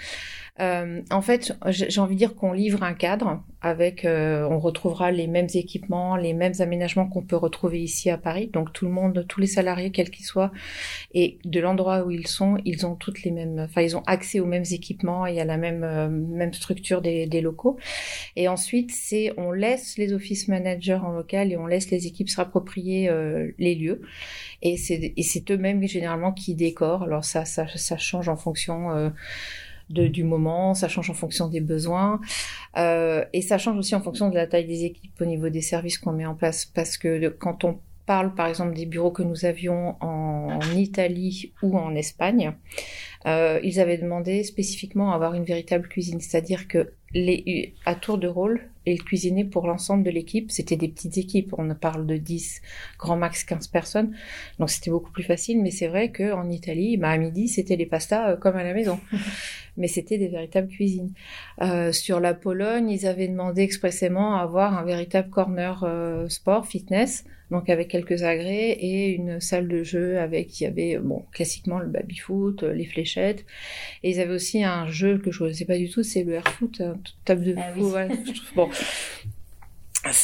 Euh, 0.61 1.01
en 1.11 1.23
fait, 1.23 1.57
j'ai 1.69 2.01
envie 2.01 2.15
de 2.15 2.19
dire 2.19 2.35
qu'on 2.35 2.53
livre 2.53 2.83
un 2.83 2.93
cadre 2.93 3.43
avec, 3.63 4.05
euh, 4.05 4.47
on 4.51 4.59
retrouvera 4.59 5.11
les 5.11 5.27
mêmes 5.27 5.49
équipements, 5.55 6.15
les 6.17 6.35
mêmes 6.35 6.53
aménagements 6.59 7.07
qu'on 7.09 7.23
peut 7.23 7.37
retrouver 7.37 7.83
ici 7.83 8.11
à 8.11 8.19
Paris. 8.19 8.51
Donc 8.53 8.71
tout 8.75 8.85
le 8.85 8.91
monde, 8.91 9.25
tous 9.29 9.41
les 9.41 9.47
salariés, 9.47 9.91
quels 9.91 10.11
qu'ils 10.11 10.27
soient, 10.27 10.53
et 11.15 11.39
de 11.47 11.59
l'endroit 11.59 12.05
où 12.05 12.11
ils 12.11 12.27
sont, 12.27 12.59
ils 12.67 12.85
ont 12.85 12.97
toutes 12.97 13.23
les 13.23 13.31
mêmes, 13.31 13.61
enfin 13.61 13.81
ils 13.81 13.97
ont 13.97 14.03
accès 14.07 14.41
aux 14.41 14.47
mêmes 14.47 14.65
équipements 14.71 15.25
et 15.25 15.41
à 15.41 15.47
la 15.47 15.57
même 15.57 15.85
euh, 15.85 16.09
même 16.11 16.53
structure 16.53 17.01
des, 17.01 17.27
des 17.27 17.41
locaux. 17.41 17.79
Et 18.37 18.47
ensuite, 18.47 18.91
c'est 18.93 19.33
on 19.39 19.53
laisse 19.53 19.97
les 19.97 20.13
office 20.13 20.49
managers 20.49 21.01
en 21.03 21.13
local 21.13 21.51
et 21.51 21.57
on 21.57 21.67
laisse 21.67 21.91
les 21.91 22.07
équipes 22.07 22.29
se 22.29 22.37
rapproprier 22.37 23.11
les 23.59 23.75
lieux. 23.75 24.03
Et 24.61 24.77
c'est 24.77 25.15
et 25.17 25.23
c'est 25.23 25.51
eux-mêmes 25.51 25.83
généralement 25.89 26.33
qui 26.33 26.55
décorent. 26.55 27.05
Alors 27.05 27.25
ça 27.25 27.45
ça 27.47 27.67
ça 27.75 27.97
change 27.97 28.29
en 28.29 28.37
fonction 28.37 29.13
du 29.89 30.25
moment, 30.25 30.75
ça 30.75 30.89
change 30.89 31.11
en 31.11 31.15
fonction 31.15 31.49
des 31.49 31.61
besoins, 31.61 32.21
euh, 32.77 33.25
et 33.33 33.43
ça 33.43 33.59
change 33.59 33.77
aussi 33.77 33.95
en 33.95 34.01
fonction 34.01 34.31
de 34.31 34.35
la 34.35 34.47
taille 34.47 34.67
des 34.67 34.85
équipes 34.85 35.21
au 35.21 35.25
niveau 35.25 35.49
des 35.49 35.61
services 35.61 35.99
qu'on 35.99 36.13
met 36.13 36.27
en 36.27 36.35
place, 36.35 36.65
parce 36.65 36.97
que 36.97 37.29
quand 37.29 37.65
on 37.65 37.79
parle 38.07 38.35
par 38.35 38.47
exemple 38.47 38.75
des 38.75 38.87
bureaux 38.87 39.13
que 39.13 39.23
nous 39.23 39.45
avions 39.45 39.97
en, 40.01 40.61
Italie 40.77 41.53
ou 41.63 41.79
en 41.79 41.95
Espagne, 41.95 42.55
euh, 43.27 43.61
ils 43.63 43.81
avaient 43.81 43.99
demandé 43.99 44.43
spécifiquement 44.43 45.13
à 45.13 45.15
avoir 45.15 45.35
une 45.35 45.45
véritable 45.45 45.89
cuisine, 45.89 46.21
c'est-à-dire 46.21 46.67
que 46.69 46.93
les, 47.15 47.75
à 47.85 47.95
tour 47.95 48.19
de 48.19 48.29
rôle, 48.29 48.61
et 48.87 48.97
le 48.97 49.03
cuisiner 49.03 49.45
pour 49.45 49.67
l'ensemble 49.67 50.03
de 50.03 50.11
l'équipe. 50.11 50.51
C'était 50.51 50.77
des 50.77 50.89
petites 50.89 51.19
équipes, 51.19 51.55
on 51.57 51.73
parle 51.75 52.07
de 52.07 52.17
10, 52.17 52.63
grand 52.99 53.17
max 53.17 53.45
15 53.45 53.69
personnes, 53.69 54.15
donc 54.59 54.71
c'était 54.71 54.91
beaucoup 54.91 55.11
plus 55.11 55.23
facile. 55.23 55.63
Mais 55.63 55.71
c'est 55.71 55.89
vrai 55.89 56.11
qu'en 56.11 56.49
Italie, 56.51 56.97
bah, 56.97 57.11
à 57.11 57.19
midi, 57.19 57.49
c'était 57.49 57.77
les 57.77 57.87
pastas 57.87 58.31
euh, 58.31 58.37
comme 58.37 58.57
à 58.57 58.65
la 58.65 58.75
maison. 58.75 58.99
mais 59.77 59.89
c'était 59.89 60.19
des 60.19 60.29
véritables 60.29 60.69
cuisines. 60.69 61.13
Euh, 61.63 61.93
sur 61.93 62.21
la 62.21 62.35
Pologne, 62.35 62.91
ils 62.91 63.07
avaient 63.07 63.29
demandé 63.29 63.63
expressément 63.63 64.37
à 64.37 64.43
avoir 64.43 64.77
un 64.77 64.85
véritable 64.85 65.31
corner 65.31 65.83
euh, 65.85 66.29
sport, 66.29 66.67
fitness, 66.67 67.25
donc 67.53 67.69
avec 67.69 67.89
quelques 67.89 68.23
agrès 68.23 68.71
et 68.71 69.11
une 69.11 69.39
salle 69.39 69.69
de 69.69 69.85
jeu 69.85 70.19
avec, 70.19 70.59
il 70.59 70.65
y 70.65 70.67
avait, 70.67 70.99
bon, 70.99 71.25
classiquement 71.33 71.79
le 71.79 71.87
baby-foot, 71.87 72.63
euh, 72.63 72.73
les 72.73 72.87
fléchettes, 72.87 73.45
et 74.03 74.11
ils 74.11 74.21
avaient 74.21 74.35
aussi 74.35 74.65
un 74.65 74.89
jeu 74.89 75.19
que 75.19 75.31
je 75.31 75.45
ne 75.45 75.53
sais 75.53 75.67
pas 75.67 75.77
du 75.77 75.91
tout, 75.91 76.03
c'est 76.03 76.25
le 76.25 76.33
air-foot, 76.33 76.83
table 77.27 77.45
de 77.45 77.55
ah 77.59 77.73
foot, 77.75 78.43
bon. 78.57 78.71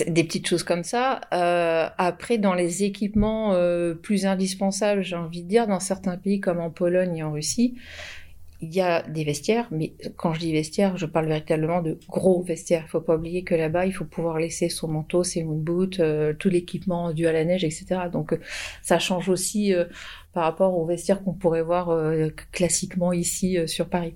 Des 0.09 0.25
petites 0.25 0.49
choses 0.49 0.65
comme 0.65 0.83
ça. 0.83 1.21
Euh, 1.33 1.89
après, 1.99 2.39
dans 2.39 2.55
les 2.55 2.83
équipements 2.83 3.55
euh, 3.55 3.95
plus 3.95 4.27
indispensables, 4.27 5.03
j'ai 5.03 5.15
envie 5.15 5.45
de 5.45 5.49
dire, 5.49 5.69
dans 5.69 5.79
certains 5.79 6.17
pays 6.17 6.41
comme 6.41 6.59
en 6.59 6.71
Pologne 6.71 7.19
et 7.19 7.23
en 7.23 7.31
Russie, 7.31 7.77
il 8.61 8.75
y 8.75 8.81
a 8.81 9.03
des 9.03 9.23
vestiaires, 9.23 9.69
mais 9.71 9.93
quand 10.17 10.33
je 10.35 10.41
dis 10.41 10.53
vestiaires, 10.53 10.97
je 10.97 11.07
parle 11.07 11.27
véritablement 11.27 11.81
de 11.81 11.99
gros 12.09 12.43
vestiaires. 12.43 12.83
Il 12.87 12.91
faut 12.91 13.01
pas 13.01 13.15
oublier 13.15 13.45
que 13.45 13.55
là-bas, 13.55 13.87
il 13.87 13.93
faut 13.93 14.05
pouvoir 14.05 14.39
laisser 14.39 14.69
son 14.69 14.89
manteau, 14.89 15.23
ses 15.23 15.45
moon 15.45 15.59
boots, 15.59 16.01
euh, 16.01 16.35
tout 16.37 16.49
l'équipement 16.49 17.13
dû 17.13 17.29
à 17.29 17.33
la 17.33 17.45
neige, 17.45 17.63
etc. 17.63 17.87
Donc 18.13 18.33
euh, 18.33 18.41
ça 18.83 18.99
change 18.99 19.29
aussi 19.29 19.73
euh, 19.73 19.85
par 20.33 20.43
rapport 20.43 20.77
aux 20.77 20.85
vestiaires 20.87 21.23
qu'on 21.23 21.35
pourrait 21.35 21.63
voir 21.63 21.91
classiquement 22.53 23.13
ici 23.13 23.59
sur 23.67 23.89
Paris. 23.89 24.15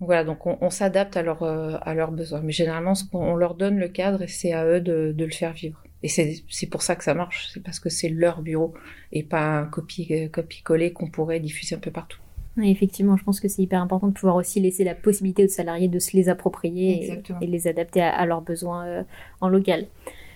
Voilà, 0.00 0.24
donc 0.24 0.46
on, 0.46 0.70
s'adapte 0.70 1.16
à, 1.16 1.22
leur, 1.22 1.42
à 1.42 1.94
leurs 1.94 2.10
besoins. 2.10 2.40
Mais 2.40 2.52
généralement, 2.52 2.94
qu'on 3.10 3.36
leur 3.36 3.54
donne 3.54 3.78
le 3.78 3.88
cadre 3.88 4.22
et 4.22 4.28
c'est 4.28 4.52
à 4.52 4.66
eux 4.66 4.80
de, 4.80 5.12
de 5.16 5.24
le 5.24 5.30
faire 5.30 5.52
vivre. 5.52 5.82
Et 6.02 6.08
c'est 6.08 6.66
pour 6.70 6.82
ça 6.82 6.96
que 6.96 7.04
ça 7.04 7.14
marche, 7.14 7.50
c'est 7.52 7.62
parce 7.62 7.80
que 7.80 7.88
c'est 7.88 8.08
leur 8.08 8.42
bureau 8.42 8.74
et 9.12 9.22
pas 9.22 9.58
un 9.58 9.66
copie-coller 9.66 10.92
qu'on 10.92 11.08
pourrait 11.08 11.40
diffuser 11.40 11.76
un 11.76 11.80
peu 11.80 11.90
partout 11.90 12.18
effectivement, 12.62 13.16
je 13.16 13.24
pense 13.24 13.40
que 13.40 13.48
c'est 13.48 13.62
hyper 13.62 13.82
important 13.82 14.08
de 14.08 14.12
pouvoir 14.12 14.36
aussi 14.36 14.60
laisser 14.60 14.84
la 14.84 14.94
possibilité 14.94 15.44
aux 15.44 15.48
salariés 15.48 15.88
de 15.88 15.98
se 15.98 16.16
les 16.16 16.28
approprier 16.28 17.20
et, 17.40 17.46
les 17.46 17.66
adapter 17.66 18.00
à, 18.00 18.24
leurs 18.26 18.42
besoins 18.42 18.86
euh, 18.86 19.02
en 19.40 19.48
local. 19.48 19.86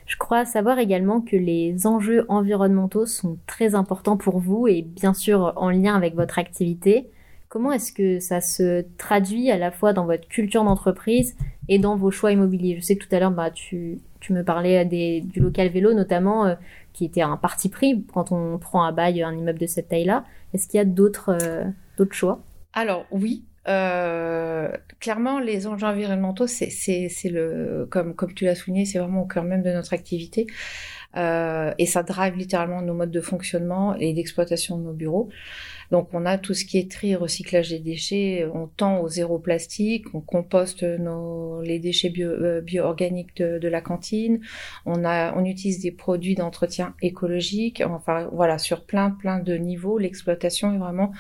Je 0.07 0.17
crois 0.17 0.45
savoir 0.45 0.79
également 0.79 1.21
que 1.21 1.37
les 1.37 1.87
enjeux 1.87 2.25
environnementaux 2.29 3.07
sont 3.07 3.39
très 3.47 3.75
importants 3.75 4.17
pour 4.17 4.39
vous 4.39 4.67
et 4.67 4.83
bien 4.83 5.13
sûr 5.13 5.53
en 5.57 5.71
lien 5.71 5.95
avec 5.95 6.15
votre 6.15 6.39
activité. 6.39 7.11
Comment 7.49 7.73
est-ce 7.73 7.93
que 7.93 8.19
ça 8.19 8.41
se 8.41 8.85
traduit 8.97 9.51
à 9.51 9.59
la 9.59 9.71
fois 9.71 9.93
dans 9.93 10.07
votre 10.07 10.27
culture 10.29 10.65
d'entreprise 10.65 11.37
et 11.69 11.79
dans 11.79 11.97
vos 11.97 12.11
choix 12.11 12.33
immobiliers? 12.33 12.77
Je 12.77 12.81
sais 12.81 12.97
que 12.97 13.07
tout 13.07 13.15
à 13.15 13.21
l'heure, 13.21 13.31
bah, 13.31 13.51
tu, 13.51 13.99
tu 14.21 14.33
me 14.33 14.43
parlais 14.43 14.85
des, 14.85 15.21
du 15.21 15.41
local 15.41 15.69
vélo 15.69 15.93
notamment, 15.93 16.47
euh, 16.47 16.55
qui 16.93 17.05
était 17.05 17.23
un 17.23 17.37
parti 17.37 17.69
pris 17.69 18.05
quand 18.13 18.33
on 18.33 18.59
prend 18.59 18.85
à 18.85 18.93
bail 18.93 19.23
un 19.23 19.35
immeuble 19.35 19.59
de 19.59 19.67
cette 19.67 19.89
taille-là. 19.89 20.25
Est-ce 20.53 20.69
qu'il 20.69 20.79
y 20.79 20.81
a 20.81 20.87
d'autres 20.87 21.37
euh, 21.41 21.65
Alors 22.73 23.07
oui, 23.11 23.45
euh, 23.69 24.71
clairement, 24.99 25.39
les 25.39 25.67
enjeux 25.67 25.87
environnementaux, 25.87 26.47
c'est, 26.47 26.71
le, 27.25 27.87
comme, 27.91 28.15
comme 28.15 28.33
tu 28.33 28.45
l'as 28.45 28.55
souligné, 28.55 28.87
c'est 28.87 28.99
vraiment 28.99 29.23
au 29.23 29.27
cœur 29.27 29.45
même 29.45 29.63
de 29.63 29.71
notre 29.71 29.93
activité. 29.93 30.47
Euh, 31.17 31.73
et 31.79 31.87
ça 31.87 32.03
drive 32.03 32.37
littéralement 32.37 32.83
nos 32.83 32.95
modes 32.95 33.11
de 33.11 33.21
fonctionnement 33.21 33.95
et 33.95 34.13
d'exploitation 34.13 34.79
de 34.79 34.85
nos 34.85 34.93
bureaux. 34.93 35.29
Donc 35.91 36.09
on 36.13 36.27
a 36.27 36.37
tout 36.37 36.53
ce 36.53 36.67
qui 36.67 36.79
est 36.79 36.91
tri, 36.91 37.15
recyclage 37.15 37.71
des 37.71 37.79
déchets, 37.79 38.47
on 38.53 38.67
tend 38.67 39.01
au 39.01 39.09
zéro 39.09 39.39
plastique, 39.39 40.05
on 40.15 40.21
composte 40.21 40.83
nos, 40.83 41.63
les 41.63 41.79
déchets 41.79 42.11
bio, 42.11 42.29
euh, 42.29 42.61
bio-organiques 42.61 43.37
de, 43.39 43.59
de, 43.59 43.69
la 43.69 43.81
cantine, 43.81 44.41
on, 44.85 45.03
a, 45.07 45.35
on 45.35 45.47
utilise 45.47 45.81
des 45.81 45.91
produits 45.91 46.35
d'entretien 46.35 46.95
écologique, 47.01 47.83
enfin 47.87 48.29
voilà, 48.33 48.59
sur 48.59 48.85
plein 48.85 49.11
plein 49.11 49.39
de 49.39 49.55
niveaux, 49.55 49.97
l'exploitation 49.97 50.75
est 50.75 50.79
vraiment 50.79 51.13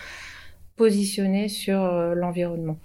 positionner 0.78 1.48
sur 1.48 1.82
euh, 1.84 2.14
l'environnement. 2.14 2.78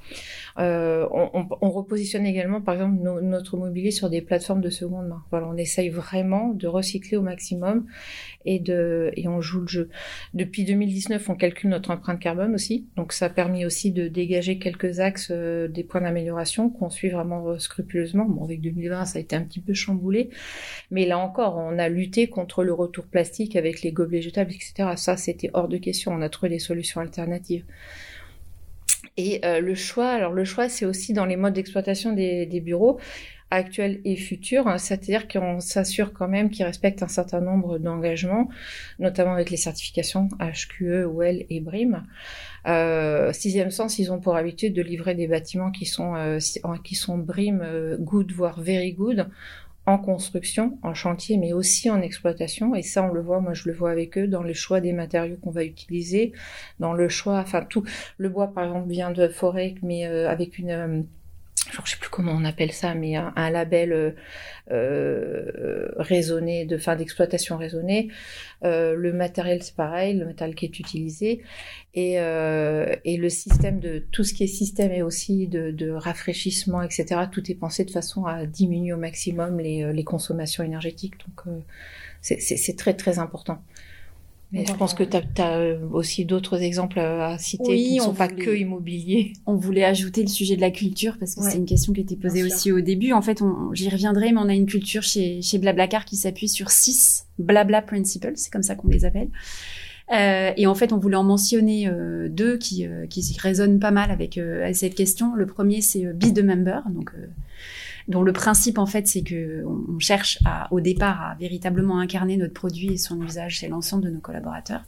Euh, 0.59 1.07
on, 1.11 1.47
on, 1.61 1.69
repositionne 1.69 2.25
également, 2.25 2.59
par 2.59 2.75
exemple, 2.75 2.97
notre 3.01 3.55
mobilier 3.55 3.91
sur 3.91 4.09
des 4.09 4.21
plateformes 4.21 4.61
de 4.61 4.69
seconde 4.69 5.07
main. 5.07 5.23
Voilà, 5.31 5.47
on 5.47 5.55
essaye 5.55 5.89
vraiment 5.89 6.49
de 6.49 6.67
recycler 6.67 7.17
au 7.17 7.21
maximum 7.21 7.85
et 8.45 8.59
de 8.59 9.11
et 9.15 9.27
on 9.27 9.41
joue 9.41 9.61
le 9.61 9.67
jeu. 9.67 9.89
Depuis 10.33 10.63
2019, 10.65 11.29
on 11.29 11.35
calcule 11.35 11.69
notre 11.69 11.91
empreinte 11.91 12.19
carbone 12.19 12.55
aussi, 12.55 12.85
donc 12.95 13.13
ça 13.13 13.25
a 13.27 13.29
permis 13.29 13.65
aussi 13.65 13.91
de 13.91 14.07
dégager 14.07 14.57
quelques 14.59 14.99
axes, 14.99 15.29
euh, 15.31 15.67
des 15.67 15.83
points 15.83 16.01
d'amélioration 16.01 16.69
qu'on 16.69 16.89
suit 16.89 17.09
vraiment 17.09 17.57
scrupuleusement. 17.59 18.25
Bon, 18.25 18.43
avec 18.43 18.61
2020, 18.61 19.05
ça 19.05 19.19
a 19.19 19.21
été 19.21 19.35
un 19.35 19.41
petit 19.41 19.59
peu 19.59 19.73
chamboulé, 19.73 20.29
mais 20.91 21.05
là 21.05 21.17
encore, 21.17 21.57
on 21.57 21.79
a 21.79 21.89
lutté 21.89 22.27
contre 22.27 22.63
le 22.63 22.73
retour 22.73 23.05
plastique 23.05 23.55
avec 23.55 23.81
les 23.81 23.91
gobelets 23.91 24.21
jetables, 24.21 24.51
etc. 24.51 24.91
Ça, 24.95 25.17
c'était 25.17 25.49
hors 25.53 25.67
de 25.67 25.77
question. 25.77 26.11
On 26.11 26.21
a 26.21 26.29
trouvé 26.29 26.49
des 26.49 26.59
solutions 26.59 27.01
alternatives. 27.01 27.63
Et 29.17 29.41
euh, 29.45 29.59
le 29.59 29.75
choix, 29.75 30.09
alors 30.09 30.33
le 30.33 30.43
choix, 30.43 30.69
c'est 30.69 30.85
aussi 30.85 31.13
dans 31.13 31.25
les 31.25 31.35
modes 31.35 31.53
d'exploitation 31.53 32.13
des, 32.13 32.61
bureaux 32.61 32.99
actuels 33.53 34.01
et 34.03 34.15
futurs, 34.15 34.67
hein, 34.67 34.77
c'est-à-dire 34.77 35.27
qu'on 35.27 35.59
s'assure 35.59 36.11
quand 36.11 36.27
même 36.27 36.49
qu'ils 36.49 36.65
respectent 36.65 37.03
un 37.03 37.07
certain 37.07 37.39
nombre 37.39 37.77
d'engagements, 37.77 38.49
notamment 38.99 39.33
avec 39.33 39.51
les 39.51 39.57
certifications 39.57 40.27
HQE, 40.39 41.05
OEL 41.05 41.45
et 41.49 41.59
BRIM. 41.59 42.03
Euh, 42.67 43.31
sixième 43.31 43.69
sens, 43.69 43.99
ils 43.99 44.11
ont 44.11 44.19
pour 44.19 44.35
habitude 44.35 44.73
de 44.73 44.81
livrer 44.81 45.13
des 45.13 45.27
bâtiments 45.27 45.71
qui 45.71 45.85
sont 45.85 46.15
euh, 46.15 46.39
qui 46.83 46.95
sont 46.95 47.17
BRIM 47.17 47.61
euh, 47.61 47.97
good 47.99 48.31
voire 48.31 48.59
very 48.59 48.93
good 48.93 49.29
en 49.85 49.97
construction, 49.97 50.79
en 50.81 50.93
chantier, 50.93 51.37
mais 51.37 51.51
aussi 51.51 51.89
en 51.91 52.01
exploitation. 52.01 52.73
Et 52.73 52.81
ça, 52.81 53.03
on 53.03 53.13
le 53.13 53.21
voit, 53.21 53.41
moi 53.41 53.53
je 53.53 53.67
le 53.67 53.75
vois 53.75 53.91
avec 53.91 54.17
eux 54.17 54.27
dans 54.27 54.41
le 54.41 54.53
choix 54.53 54.79
des 54.79 54.93
matériaux 54.93 55.35
qu'on 55.41 55.51
va 55.51 55.65
utiliser, 55.65 56.31
dans 56.79 56.93
le 56.93 57.09
choix, 57.09 57.37
enfin 57.39 57.63
tout. 57.69 57.83
Le 58.17 58.29
bois, 58.29 58.47
par 58.53 58.63
exemple, 58.63 58.89
vient 58.89 59.11
de 59.11 59.27
forêt, 59.27 59.75
mais 59.83 60.05
avec 60.05 60.57
une 60.57 61.05
euh, 61.67 61.81
je 61.85 61.91
sais 61.91 61.97
plus 61.97 62.09
comment 62.09 62.33
on 62.33 62.45
appelle 62.45 62.71
ça, 62.71 62.93
mais 62.93 63.15
un, 63.15 63.49
label 63.49 63.93
euh, 63.93 64.11
euh, 64.71 65.91
raisonné, 65.97 66.65
de 66.65 66.77
fin 66.77 66.95
d'exploitation 66.95 67.57
raisonnée. 67.57 68.09
Euh, 68.63 68.95
le 68.95 69.11
matériel, 69.13 69.61
c'est 69.61 69.75
pareil, 69.75 70.17
le 70.17 70.25
matériel 70.25 70.55
qui 70.55 70.65
est 70.65 70.79
utilisé. 70.79 71.41
Et, 71.93 72.19
euh, 72.19 72.95
le 73.05 73.29
système 73.29 73.79
de 73.79 73.99
tout 74.11 74.23
ce 74.23 74.33
qui 74.33 74.43
est 74.43 74.47
système 74.47 74.91
et 74.91 75.01
aussi 75.01 75.47
de, 75.47 75.91
rafraîchissement, 75.91 76.81
etc. 76.81 77.21
Tout 77.31 77.51
est 77.51 77.55
pensé 77.55 77.85
de 77.85 77.91
façon 77.91 78.25
à 78.25 78.45
diminuer 78.45 78.93
au 78.93 78.97
maximum 78.97 79.59
les 79.59 80.03
consommations 80.03 80.63
énergétiques. 80.63 81.15
Donc 81.25 81.61
c'est 82.21 82.77
très 82.77 82.93
très 82.93 83.19
important. 83.19 83.61
Mais 84.53 84.65
je 84.65 84.73
pense 84.73 84.93
que 84.93 85.03
tu 85.03 85.17
as, 85.17 85.57
euh, 85.57 85.79
aussi 85.91 86.25
d'autres 86.25 86.61
exemples 86.61 86.99
à 86.99 87.37
citer 87.39 87.75
qui 87.75 87.97
ne 87.97 88.01
sont 88.01 88.13
pas 88.13 88.27
que 88.27 88.55
immobiliers. 88.55 89.33
On 89.45 89.55
voulait 89.55 89.83
ajouter 89.83 90.21
le 90.21 90.27
sujet 90.27 90.55
de 90.55 90.61
la 90.61 90.71
culture 90.71 91.17
parce 91.19 91.35
que 91.35 91.41
c'est 91.43 91.57
une 91.57 91.65
question 91.65 91.91
qui 91.91 92.01
était 92.01 92.15
posée 92.15 92.43
aussi 92.43 92.71
au 92.71 92.79
début. 92.79 93.13
En 93.13 93.21
fait, 93.21 93.39
j'y 93.73 93.89
reviendrai, 93.89 94.31
mais 94.31 94.39
on 94.39 94.49
a 94.49 94.53
une 94.53 94.67
culture 94.67 95.03
chez, 95.03 95.41
chez 95.41 95.57
Blablacar 95.57 96.05
qui 96.05 96.15
s'appuie 96.15 96.47
sur 96.47 96.69
six 96.69 97.25
Blabla 97.39 97.81
Principles, 97.81 98.33
c'est 98.35 98.51
comme 98.51 98.63
ça 98.63 98.75
qu'on 98.75 98.87
les 98.87 99.05
appelle. 99.05 99.29
Euh, 100.11 100.51
et 100.57 100.67
en 100.67 100.75
fait, 100.75 100.91
on 100.93 100.97
voulait 100.97 101.15
en 101.15 101.23
mentionner 101.23 101.87
euh, 101.87 102.27
deux 102.29 102.57
qui, 102.57 102.85
euh, 102.85 103.07
qui 103.07 103.35
résonnent 103.39 103.79
pas 103.79 103.91
mal 103.91 104.11
avec, 104.11 104.37
avec 104.37 104.75
cette 104.75 104.95
question. 104.95 105.33
Le 105.35 105.45
premier, 105.45 105.81
c'est 105.81 106.05
Be 106.13 106.33
the 106.33 106.43
Member, 106.43 106.81
donc 106.89 107.11
dont 108.07 108.23
le 108.23 108.33
principe 108.33 108.77
en 108.77 108.85
fait 108.85 109.07
c'est 109.07 109.23
que 109.23 109.63
on 109.65 109.99
cherche 109.99 110.39
au 110.71 110.81
départ 110.81 111.21
à 111.21 111.35
véritablement 111.35 111.99
incarner 111.99 112.37
notre 112.37 112.53
produit 112.53 112.93
et 112.93 112.97
son 112.97 113.21
usage 113.21 113.59
chez 113.59 113.67
l'ensemble 113.67 114.03
de 114.03 114.09
nos 114.09 114.19
collaborateurs. 114.19 114.83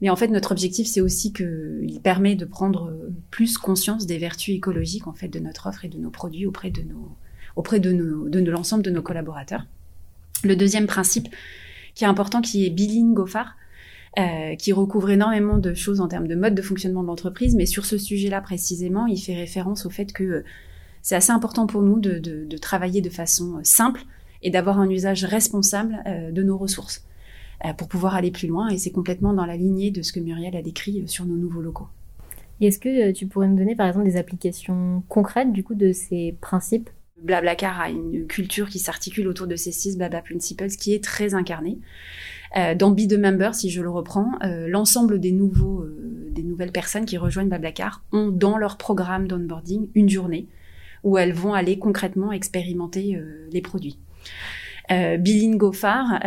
Mais 0.00 0.10
en 0.10 0.16
fait, 0.16 0.28
notre 0.28 0.52
objectif, 0.52 0.86
c'est 0.86 1.00
aussi 1.00 1.32
qu'il 1.32 2.00
permet 2.02 2.34
de 2.34 2.44
prendre 2.44 2.92
plus 3.30 3.56
conscience 3.56 4.06
des 4.06 4.18
vertus 4.18 4.54
écologiques 4.54 5.06
en 5.06 5.14
fait 5.14 5.28
de 5.28 5.38
notre 5.38 5.68
offre 5.68 5.84
et 5.84 5.88
de 5.88 5.98
nos 5.98 6.10
produits 6.10 6.46
auprès 6.46 6.70
de 6.70 6.82
nos 6.82 7.16
auprès 7.56 7.80
de 7.80 7.92
de 7.92 8.50
l'ensemble 8.50 8.82
de 8.82 8.90
nos 8.90 9.02
collaborateurs. 9.02 9.66
Le 10.42 10.56
deuxième 10.56 10.86
principe 10.86 11.28
qui 11.94 12.04
est 12.04 12.08
important, 12.08 12.40
qui 12.40 12.66
est 12.66 12.70
Billing 12.70 13.14
Gofar, 13.14 13.56
euh, 14.18 14.56
qui 14.56 14.72
recouvre 14.72 15.10
énormément 15.10 15.58
de 15.58 15.74
choses 15.74 16.00
en 16.00 16.08
termes 16.08 16.28
de 16.28 16.34
mode 16.34 16.54
de 16.54 16.62
fonctionnement 16.62 17.02
de 17.02 17.08
l'entreprise, 17.08 17.54
mais 17.54 17.66
sur 17.66 17.86
ce 17.86 17.96
sujet-là 17.96 18.40
précisément, 18.40 19.06
il 19.06 19.18
fait 19.18 19.34
référence 19.34 19.86
au 19.86 19.90
fait 19.90 20.12
que 20.12 20.44
c'est 21.04 21.14
assez 21.14 21.32
important 21.32 21.66
pour 21.66 21.82
nous 21.82 22.00
de, 22.00 22.18
de, 22.18 22.46
de, 22.46 22.56
travailler 22.56 23.02
de 23.02 23.10
façon 23.10 23.58
euh, 23.58 23.60
simple 23.62 24.00
et 24.42 24.50
d'avoir 24.50 24.80
un 24.80 24.88
usage 24.88 25.24
responsable 25.24 26.02
euh, 26.06 26.32
de 26.32 26.42
nos 26.42 26.56
ressources 26.56 27.04
euh, 27.64 27.74
pour 27.74 27.88
pouvoir 27.88 28.14
aller 28.14 28.30
plus 28.30 28.48
loin. 28.48 28.68
Et 28.70 28.78
c'est 28.78 28.90
complètement 28.90 29.34
dans 29.34 29.44
la 29.44 29.56
lignée 29.58 29.90
de 29.90 30.00
ce 30.00 30.12
que 30.12 30.20
Muriel 30.20 30.56
a 30.56 30.62
décrit 30.62 31.06
sur 31.06 31.26
nos 31.26 31.36
nouveaux 31.36 31.60
locaux. 31.60 31.88
Et 32.62 32.68
est-ce 32.68 32.78
que 32.78 33.12
tu 33.12 33.26
pourrais 33.26 33.48
nous 33.48 33.56
donner 33.56 33.76
par 33.76 33.86
exemple 33.86 34.06
des 34.06 34.16
applications 34.16 35.02
concrètes 35.08 35.52
du 35.52 35.62
coup 35.62 35.74
de 35.74 35.92
ces 35.92 36.38
principes? 36.40 36.88
Blablacar 37.22 37.80
a 37.80 37.90
une 37.90 38.26
culture 38.26 38.70
qui 38.70 38.78
s'articule 38.78 39.28
autour 39.28 39.46
de 39.46 39.56
ces 39.56 39.72
six 39.72 39.98
Blabla 39.98 40.22
Principles 40.22 40.68
qui 40.68 40.94
est 40.94 41.04
très 41.04 41.34
incarnée. 41.34 41.78
Dans 42.76 42.92
Be 42.92 43.08
the 43.08 43.18
Member, 43.18 43.54
si 43.54 43.70
je 43.70 43.82
le 43.82 43.90
reprends, 43.90 44.32
l'ensemble 44.42 45.18
des 45.18 45.32
nouveaux, 45.32 45.84
des 46.30 46.42
nouvelles 46.42 46.70
personnes 46.70 47.04
qui 47.04 47.16
rejoignent 47.16 47.48
Blablacar 47.48 48.04
ont 48.12 48.28
dans 48.28 48.58
leur 48.58 48.76
programme 48.76 49.26
d'onboarding 49.26 49.88
une 49.94 50.08
journée 50.08 50.46
où 51.04 51.18
elles 51.18 51.32
vont 51.32 51.54
aller 51.54 51.78
concrètement 51.78 52.32
expérimenter 52.32 53.18
les 53.52 53.60
produits. 53.60 53.98
Euh, 54.90 55.16
Bilingo 55.16 55.72
phare, 55.72 56.20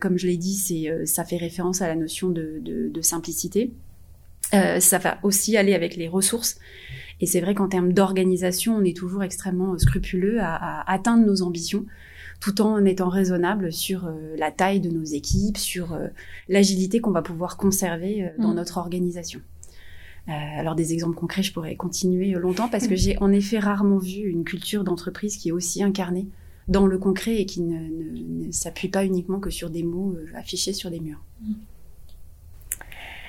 comme 0.00 0.18
je 0.18 0.26
l'ai 0.26 0.36
dit, 0.36 0.54
c'est 0.54 1.06
ça 1.06 1.24
fait 1.24 1.36
référence 1.36 1.82
à 1.82 1.88
la 1.88 1.94
notion 1.94 2.30
de, 2.30 2.58
de, 2.60 2.88
de 2.88 3.00
simplicité. 3.02 3.72
ça 4.50 4.98
va 4.98 5.18
aussi 5.22 5.56
aller 5.56 5.74
avec 5.74 5.96
les 5.96 6.08
ressources. 6.08 6.58
Et 7.20 7.26
c'est 7.26 7.40
vrai 7.40 7.54
qu'en 7.54 7.68
termes 7.68 7.92
d'organisation, 7.92 8.76
on 8.76 8.84
est 8.84 8.96
toujours 8.96 9.22
extrêmement 9.22 9.78
scrupuleux 9.78 10.40
à, 10.40 10.54
à, 10.54 10.92
atteindre 10.92 11.24
nos 11.24 11.42
ambitions 11.42 11.86
tout 12.40 12.60
en 12.60 12.84
étant 12.84 13.08
raisonnable 13.08 13.72
sur 13.72 14.06
euh, 14.06 14.36
la 14.36 14.50
taille 14.50 14.80
de 14.80 14.90
nos 14.90 15.04
équipes, 15.04 15.56
sur 15.56 15.92
euh, 15.92 16.08
l'agilité 16.48 17.00
qu'on 17.00 17.10
va 17.10 17.22
pouvoir 17.22 17.56
conserver 17.56 18.24
euh, 18.24 18.28
dans 18.38 18.52
mm. 18.52 18.56
notre 18.56 18.78
organisation. 18.78 19.40
Alors 20.28 20.74
des 20.74 20.92
exemples 20.92 21.16
concrets, 21.16 21.42
je 21.42 21.52
pourrais 21.52 21.76
continuer 21.76 22.32
longtemps 22.32 22.68
parce 22.68 22.88
que 22.88 22.96
j'ai 22.96 23.16
en 23.18 23.30
effet 23.30 23.58
rarement 23.58 23.98
vu 23.98 24.28
une 24.28 24.44
culture 24.44 24.82
d'entreprise 24.82 25.36
qui 25.36 25.50
est 25.50 25.52
aussi 25.52 25.82
incarnée 25.82 26.26
dans 26.66 26.86
le 26.86 26.98
concret 26.98 27.36
et 27.36 27.46
qui 27.46 27.62
ne, 27.62 28.50
s'appuie 28.50 28.88
pas 28.88 29.04
uniquement 29.04 29.38
que 29.38 29.50
sur 29.50 29.70
des 29.70 29.84
mots 29.84 30.16
affichés 30.34 30.72
sur 30.72 30.90
des 30.90 30.98
murs. 30.98 31.22
Mm. 31.40 31.52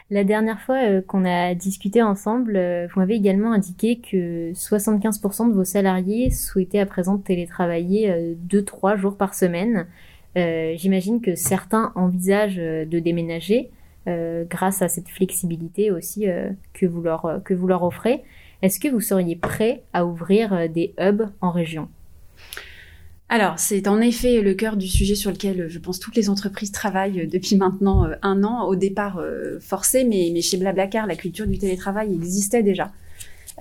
La 0.09 0.23
dernière 0.23 0.61
fois 0.61 0.77
euh, 0.77 1.01
qu'on 1.01 1.25
a 1.25 1.53
discuté 1.53 2.01
ensemble, 2.01 2.55
euh, 2.55 2.87
vous 2.87 2.99
m'avez 2.99 3.15
également 3.15 3.51
indiqué 3.51 3.99
que 3.99 4.53
75% 4.53 5.49
de 5.49 5.53
vos 5.53 5.65
salariés 5.65 6.29
souhaitaient 6.31 6.79
à 6.79 6.85
présent 6.85 7.17
télétravailler 7.17 8.35
2-3 8.49 8.93
euh, 8.93 8.97
jours 8.97 9.17
par 9.17 9.33
semaine. 9.33 9.87
J'imagine 10.35 11.19
que 11.19 11.33
certains 11.33 11.91
envisagent 11.95 12.57
de 12.57 12.99
déménager 12.99 13.71
grâce 14.49 14.81
à 14.81 14.87
cette 14.87 15.09
flexibilité 15.09 15.91
aussi 15.91 16.25
que, 16.73 16.85
vous 16.85 17.01
leur, 17.01 17.41
que 17.43 17.53
vous 17.53 17.67
leur 17.67 17.83
offrez. 17.83 18.23
Est-ce 18.61 18.79
que 18.79 18.87
vous 18.87 19.01
seriez 19.01 19.35
prêt 19.35 19.83
à 19.93 20.05
ouvrir 20.05 20.69
des 20.69 20.93
hubs 20.99 21.29
en 21.41 21.51
région? 21.51 21.89
Alors, 23.29 23.59
c'est 23.59 23.89
en 23.89 23.99
effet 23.99 24.41
le 24.41 24.53
cœur 24.53 24.77
du 24.77 24.87
sujet 24.87 25.15
sur 25.15 25.31
lequel 25.31 25.67
je 25.67 25.79
pense 25.79 25.99
toutes 25.99 26.15
les 26.15 26.29
entreprises 26.29 26.71
travaillent 26.71 27.27
depuis 27.27 27.57
maintenant 27.57 28.05
euh, 28.05 28.15
un 28.21 28.43
an, 28.45 28.65
au 28.67 28.75
départ 28.77 29.17
euh, 29.17 29.59
forcé, 29.59 30.05
mais, 30.05 30.31
mais, 30.33 30.41
chez 30.41 30.55
Blablacar, 30.55 31.07
la 31.07 31.17
culture 31.17 31.45
du 31.45 31.57
télétravail 31.57 32.13
existait 32.13 32.63
déjà. 32.63 32.93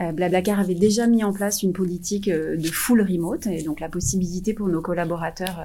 Euh, 0.00 0.12
Blablacar 0.12 0.60
avait 0.60 0.76
déjà 0.76 1.08
mis 1.08 1.24
en 1.24 1.32
place 1.32 1.64
une 1.64 1.72
politique 1.72 2.30
de 2.30 2.68
full 2.68 3.00
remote, 3.00 3.48
et 3.48 3.62
donc 3.64 3.80
la 3.80 3.88
possibilité 3.88 4.54
pour 4.54 4.68
nos 4.68 4.80
collaborateurs 4.80 5.64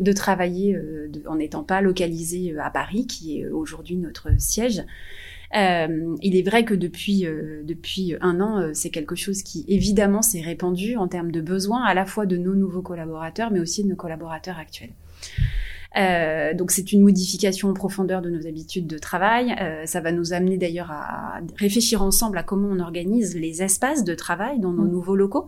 de 0.00 0.12
travailler 0.12 0.78
en 1.26 1.36
n'étant 1.36 1.64
pas 1.64 1.80
localisés 1.80 2.54
à 2.58 2.70
Paris, 2.70 3.06
qui 3.06 3.40
est 3.40 3.48
aujourd'hui 3.48 3.96
notre 3.96 4.28
siège. 4.38 4.84
Euh, 5.56 6.14
il 6.20 6.36
est 6.36 6.42
vrai 6.42 6.64
que 6.64 6.74
depuis 6.74 7.26
euh, 7.26 7.62
depuis 7.64 8.14
un 8.20 8.40
an, 8.40 8.60
euh, 8.60 8.70
c'est 8.74 8.90
quelque 8.90 9.16
chose 9.16 9.42
qui 9.42 9.64
évidemment 9.66 10.20
s'est 10.20 10.42
répandu 10.42 10.96
en 10.96 11.08
termes 11.08 11.32
de 11.32 11.40
besoins 11.40 11.84
à 11.84 11.94
la 11.94 12.04
fois 12.04 12.26
de 12.26 12.36
nos 12.36 12.54
nouveaux 12.54 12.82
collaborateurs, 12.82 13.50
mais 13.50 13.60
aussi 13.60 13.82
de 13.82 13.88
nos 13.88 13.96
collaborateurs 13.96 14.58
actuels. 14.58 14.92
Euh, 15.96 16.52
donc 16.52 16.70
c'est 16.70 16.92
une 16.92 17.00
modification 17.00 17.70
en 17.70 17.72
profondeur 17.72 18.20
de 18.20 18.28
nos 18.28 18.46
habitudes 18.46 18.86
de 18.86 18.98
travail. 18.98 19.56
Euh, 19.58 19.86
ça 19.86 20.02
va 20.02 20.12
nous 20.12 20.34
amener 20.34 20.58
d'ailleurs 20.58 20.90
à 20.90 21.40
réfléchir 21.56 22.02
ensemble 22.02 22.36
à 22.36 22.42
comment 22.42 22.68
on 22.70 22.78
organise 22.78 23.34
les 23.34 23.62
espaces 23.62 24.04
de 24.04 24.14
travail 24.14 24.60
dans 24.60 24.72
nos 24.72 24.84
mmh. 24.84 24.90
nouveaux 24.90 25.16
locaux, 25.16 25.46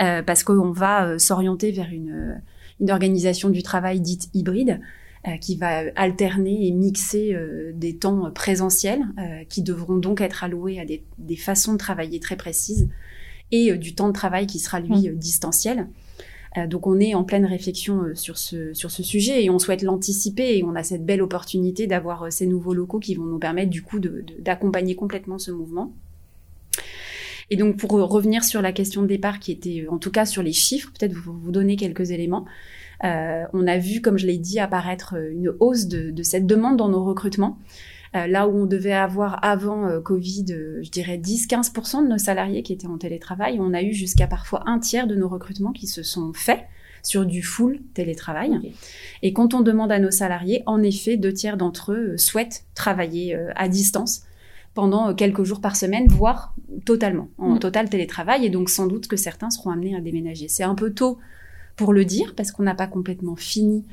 euh, 0.00 0.22
parce 0.22 0.44
qu'on 0.44 0.70
va 0.70 1.18
s'orienter 1.18 1.72
vers 1.72 1.90
une, 1.92 2.40
une 2.80 2.90
organisation 2.90 3.50
du 3.50 3.62
travail 3.62 4.00
dite 4.00 4.28
hybride. 4.34 4.80
Euh, 5.26 5.38
qui 5.38 5.56
va 5.56 5.84
alterner 5.96 6.66
et 6.66 6.70
mixer 6.70 7.32
euh, 7.32 7.72
des 7.74 7.96
temps 7.96 8.30
présentiels 8.30 9.00
euh, 9.18 9.42
qui 9.48 9.62
devront 9.62 9.96
donc 9.96 10.20
être 10.20 10.44
alloués 10.44 10.78
à 10.78 10.84
des, 10.84 11.02
des, 11.16 11.36
façons 11.36 11.72
de 11.72 11.78
travailler 11.78 12.20
très 12.20 12.36
précises 12.36 12.90
et 13.50 13.72
du 13.78 13.94
temps 13.94 14.08
de 14.08 14.12
travail 14.12 14.46
qui 14.46 14.58
sera 14.58 14.80
lui 14.80 15.08
mmh. 15.08 15.14
distanciel. 15.14 15.88
donc 16.68 16.86
on 16.86 17.00
est 17.00 17.14
en 17.14 17.24
pleine 17.24 17.46
réflexion 17.46 18.14
sur 18.14 18.36
ce 18.36 18.74
sur 18.74 18.90
ce 18.90 19.02
sujet 19.02 19.42
et 19.42 19.48
on 19.48 19.58
souhaite 19.58 19.80
l'anticiper 19.80 20.58
et 20.58 20.62
on 20.62 20.74
a 20.74 20.82
cette 20.82 21.06
belle 21.06 21.22
opportunité 21.22 21.86
d'avoir 21.86 22.30
ces 22.30 22.46
nouveaux 22.46 22.74
locaux 22.74 22.98
qui 22.98 23.14
vont 23.14 23.24
nous 23.24 23.38
permettre 23.38 23.70
du 23.70 23.80
coup 23.82 24.00
d'accompagner 24.40 24.94
complètement 24.94 25.38
ce 25.38 25.52
mouvement. 25.52 25.94
Et 27.54 27.56
donc 27.56 27.76
pour 27.76 27.92
revenir 27.92 28.42
sur 28.42 28.62
la 28.62 28.72
question 28.72 29.00
de 29.00 29.06
départ 29.06 29.38
qui 29.38 29.52
était 29.52 29.86
en 29.88 29.98
tout 29.98 30.10
cas 30.10 30.26
sur 30.26 30.42
les 30.42 30.52
chiffres, 30.52 30.90
peut-être 30.90 31.12
vous 31.12 31.38
vous 31.38 31.52
donner 31.52 31.76
quelques 31.76 32.10
éléments. 32.10 32.46
Euh, 33.04 33.44
on 33.52 33.68
a 33.68 33.78
vu, 33.78 34.00
comme 34.00 34.18
je 34.18 34.26
l'ai 34.26 34.38
dit, 34.38 34.58
apparaître 34.58 35.14
euh, 35.16 35.30
une 35.30 35.54
hausse 35.60 35.86
de, 35.86 36.20
cette 36.24 36.48
demande 36.48 36.76
dans 36.76 36.88
nos 36.88 37.04
recrutements. 37.04 37.60
Euh, 38.16 38.26
là 38.26 38.48
où 38.48 38.58
on 38.58 38.66
devait 38.66 38.92
avoir 38.92 39.38
avant 39.44 40.00
Covid, 40.00 40.46
je 40.82 40.90
dirais 40.90 41.16
10-15% 41.16 42.02
de 42.02 42.08
nos 42.08 42.18
salariés 42.18 42.64
qui 42.64 42.72
étaient 42.72 42.88
en 42.88 42.98
télétravail, 42.98 43.58
on 43.60 43.72
a 43.72 43.84
eu 43.84 43.92
jusqu'à 43.92 44.26
parfois 44.26 44.64
un 44.66 44.80
tiers 44.80 45.06
de 45.06 45.14
nos 45.14 45.28
recrutements 45.28 45.72
qui 45.72 45.86
se 45.86 46.02
sont 46.02 46.32
faits 46.32 46.64
sur 47.04 47.24
du 47.24 47.40
full 47.40 47.78
télétravail. 47.94 48.72
Et 49.22 49.32
quand 49.32 49.54
on 49.54 49.60
demande 49.60 49.92
à 49.92 50.00
nos 50.00 50.10
salariés, 50.10 50.64
en 50.66 50.82
effet, 50.82 51.16
deux 51.16 51.32
tiers 51.32 51.56
d'entre 51.56 51.92
eux 51.92 52.16
souhaitent 52.16 52.64
travailler 52.74 53.38
à 53.54 53.68
distance 53.68 54.24
pendant 54.74 55.14
quelques 55.14 55.44
jours 55.44 55.60
par 55.60 55.76
semaine, 55.76 56.08
voire 56.08 56.54
totalement, 56.84 57.28
en 57.38 57.54
mm. 57.54 57.58
total 57.60 57.88
télétravail. 57.88 58.44
Et 58.44 58.50
donc 58.50 58.68
sans 58.68 58.86
doute 58.86 59.06
que 59.06 59.16
certains 59.16 59.50
seront 59.50 59.70
amenés 59.70 59.96
à 59.96 60.00
déménager. 60.00 60.48
C'est 60.48 60.64
un 60.64 60.74
peu 60.74 60.92
tôt 60.92 61.18
pour 61.76 61.92
le 61.92 62.04
dire, 62.04 62.34
parce 62.36 62.52
qu'on 62.52 62.62
n'a 62.62 62.74
pas 62.74 62.86
complètement 62.86 63.36
fini, 63.36 63.84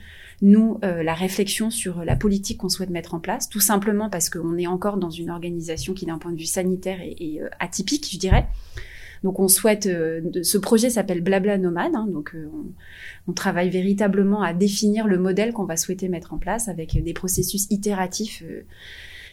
nous, 0.41 0.79
euh, 0.83 1.03
la 1.03 1.13
réflexion 1.13 1.69
sur 1.69 2.03
la 2.03 2.15
politique 2.15 2.57
qu'on 2.59 2.69
souhaite 2.69 2.89
mettre 2.89 3.13
en 3.13 3.19
place, 3.19 3.47
tout 3.47 3.59
simplement 3.59 4.09
parce 4.09 4.29
qu'on 4.29 4.57
est 4.57 4.67
encore 4.67 4.97
dans 4.97 5.11
une 5.11 5.29
organisation 5.29 5.93
qui, 5.93 6.05
d'un 6.05 6.17
point 6.17 6.31
de 6.31 6.37
vue 6.37 6.45
sanitaire, 6.45 6.99
est, 7.01 7.41
euh, 7.41 7.49
atypique, 7.59 8.09
je 8.11 8.17
dirais. 8.17 8.47
Donc 9.23 9.39
on 9.39 9.47
souhaite, 9.47 9.85
euh, 9.85 10.21
ce 10.41 10.57
projet 10.57 10.89
s'appelle 10.89 11.21
Blabla 11.21 11.59
Nomade, 11.59 11.93
hein, 11.93 12.07
donc 12.11 12.35
on, 13.27 13.33
travaille 13.33 13.69
véritablement 13.69 14.41
à 14.41 14.53
définir 14.53 15.07
le 15.07 15.19
modèle 15.19 15.53
qu'on 15.53 15.65
va 15.65 15.77
souhaiter 15.77 16.09
mettre 16.09 16.33
en 16.33 16.39
place 16.39 16.67
avec 16.67 17.01
des 17.03 17.13
processus 17.13 17.67
itératifs. 17.69 18.43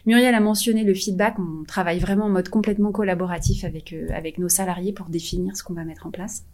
Muriel 0.08 0.34
a 0.34 0.40
mentionné 0.40 0.84
le 0.84 0.94
feedback, 0.94 1.38
on 1.38 1.64
travaille 1.64 1.98
vraiment 1.98 2.24
en 2.24 2.30
mode 2.30 2.48
complètement 2.48 2.92
collaboratif 2.92 3.64
avec, 3.64 3.94
avec 4.08 4.38
nos 4.38 4.48
salariés 4.48 4.94
pour 4.94 5.10
définir 5.10 5.54
ce 5.54 5.62
qu'on 5.62 5.74
va 5.74 5.84
mettre 5.84 6.06
en 6.06 6.10
place. 6.10 6.46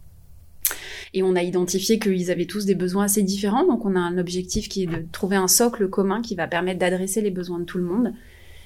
Et 1.13 1.23
on 1.23 1.37
a 1.37 1.41
identifié 1.41 1.97
qu'ils 1.97 2.31
avaient 2.31 2.47
tous 2.47 2.65
des 2.65 2.75
besoins 2.75 3.05
assez 3.05 3.23
différents. 3.23 3.65
Donc 3.65 3.85
on 3.85 3.95
a 3.95 3.99
un 3.99 4.17
objectif 4.17 4.67
qui 4.67 4.83
est 4.83 4.87
de 4.87 5.05
trouver 5.09 5.37
un 5.37 5.47
socle 5.47 5.89
commun 5.89 6.21
qui 6.21 6.35
va 6.35 6.47
permettre 6.47 6.79
d'adresser 6.79 7.21
les 7.21 7.31
besoins 7.31 7.59
de 7.59 7.63
tout 7.63 7.77
le 7.77 7.85
monde. 7.85 8.13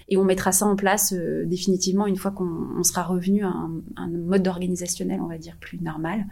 Et 0.07 0.17
on 0.17 0.23
mettra 0.23 0.51
ça 0.51 0.65
en 0.65 0.75
place 0.75 1.13
euh, 1.13 1.45
définitivement 1.45 2.07
une 2.07 2.17
fois 2.17 2.31
qu'on 2.31 2.81
sera 2.81 3.03
revenu 3.03 3.43
à 3.43 3.53
un, 3.95 4.07
mode 4.07 4.47
organisationnel, 4.47 5.21
on 5.21 5.27
va 5.27 5.37
dire, 5.37 5.55
plus 5.59 5.79
normal. 5.79 6.25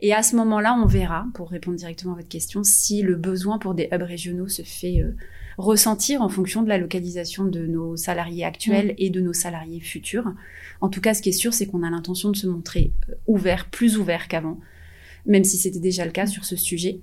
Et 0.00 0.14
à 0.14 0.22
ce 0.22 0.36
moment-là, 0.36 0.74
on 0.82 0.86
verra, 0.86 1.26
pour 1.34 1.50
répondre 1.50 1.76
directement 1.76 2.14
à 2.14 2.16
votre 2.16 2.28
question, 2.28 2.62
si 2.64 3.02
le 3.02 3.16
besoin 3.16 3.58
pour 3.58 3.74
des 3.74 3.90
hubs 3.92 4.00
régionaux 4.00 4.48
se 4.48 4.62
fait 4.62 5.02
euh, 5.02 5.14
ressentir 5.58 6.22
en 6.22 6.28
fonction 6.28 6.62
de 6.62 6.68
la 6.68 6.78
localisation 6.78 7.44
de 7.44 7.66
nos 7.66 7.96
salariés 7.96 8.44
actuels 8.44 8.88
mmh. 8.88 8.98
et 8.98 9.10
de 9.10 9.20
nos 9.20 9.32
salariés 9.32 9.80
futurs. 9.80 10.32
En 10.80 10.88
tout 10.88 11.00
cas, 11.00 11.14
ce 11.14 11.22
qui 11.22 11.28
est 11.30 11.32
sûr, 11.32 11.54
c'est 11.54 11.66
qu'on 11.66 11.82
a 11.82 11.90
l'intention 11.90 12.30
de 12.30 12.36
se 12.36 12.46
montrer 12.46 12.92
euh, 13.08 13.14
ouvert, 13.26 13.68
plus 13.70 13.98
ouvert 13.98 14.28
qu'avant, 14.28 14.58
même 15.26 15.44
si 15.44 15.58
c'était 15.58 15.80
déjà 15.80 16.04
le 16.04 16.12
cas 16.12 16.26
sur 16.26 16.44
ce 16.44 16.56
sujet. 16.56 17.00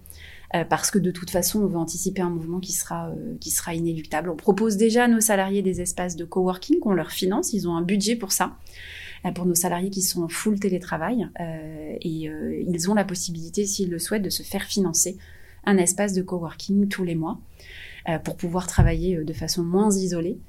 Euh, 0.56 0.64
parce 0.64 0.92
que 0.92 1.00
de 1.00 1.12
toute 1.12 1.30
façon, 1.30 1.62
on 1.62 1.68
veut 1.68 1.78
anticiper 1.78 2.22
un 2.22 2.30
mouvement 2.30 2.60
qui 2.60 2.72
sera, 2.72 3.10
euh, 3.10 3.36
qui 3.40 3.52
sera 3.52 3.74
inéluctable. 3.74 4.30
On 4.30 4.36
propose 4.36 4.78
déjà 4.78 5.04
à 5.04 5.08
nos 5.08 5.20
salariés 5.20 5.62
des 5.62 5.82
espaces 5.82 6.16
de 6.16 6.24
coworking 6.24 6.80
qu'on 6.80 6.94
leur 6.94 7.12
finance. 7.12 7.52
Ils 7.52 7.68
ont 7.68 7.76
un 7.76 7.82
budget 7.82 8.16
pour 8.16 8.32
ça, 8.32 8.58
euh, 9.26 9.32
pour 9.32 9.46
nos 9.46 9.56
salariés 9.56 9.90
qui 9.90 10.02
sont 10.02 10.24
en 10.24 10.30
full 10.30 10.60
télétravail. 10.60 11.28
et 12.02 12.30
ils 12.68 12.90
ont 12.90 12.94
la 12.94 13.04
possibilité, 13.04 13.66
s'ils 13.66 13.90
le 13.90 14.00
souhaitent, 14.00 14.24
de 14.24 14.30
se 14.30 14.44
faire 14.44 14.64
financer 14.64 15.18
un 15.66 15.78
espace 15.78 16.14
de 16.14 16.22
coworking 16.22 16.88
tous 16.88 17.04
les 17.04 17.16
mois 17.16 17.40
pour 18.24 18.38
pouvoir 18.38 18.68
travailler 18.68 19.24
de 19.24 19.34
façon 19.34 19.64
moins 19.64 19.92
isolée. 19.92 20.40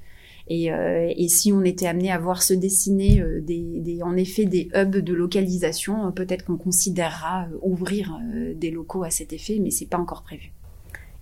Euh, 0.51 1.13
et, 1.15 1.27
si 1.27 1.53
on 1.53 1.63
était 1.63 1.85
amené 1.85 2.11
à 2.11 2.17
voir 2.17 2.41
se 2.41 2.53
dessiner 2.53 3.21
euh, 3.21 3.39
des, 3.41 3.99
en 4.01 4.15
effet 4.15 4.45
des 4.45 4.69
hubs 4.73 4.97
de 4.97 5.13
localisation, 5.13 6.07
euh, 6.07 6.11
peut-être 6.11 6.45
qu'on 6.45 6.57
considérera 6.57 7.47
ouvrir 7.61 8.19
des 8.55 8.71
locaux 8.71 9.03
à 9.03 9.11
cet 9.11 9.31
effet, 9.33 9.59
mais 9.61 9.69
c'est 9.69 9.87
pas 9.87 9.97
encore 9.97 10.23
prévu. 10.23 10.51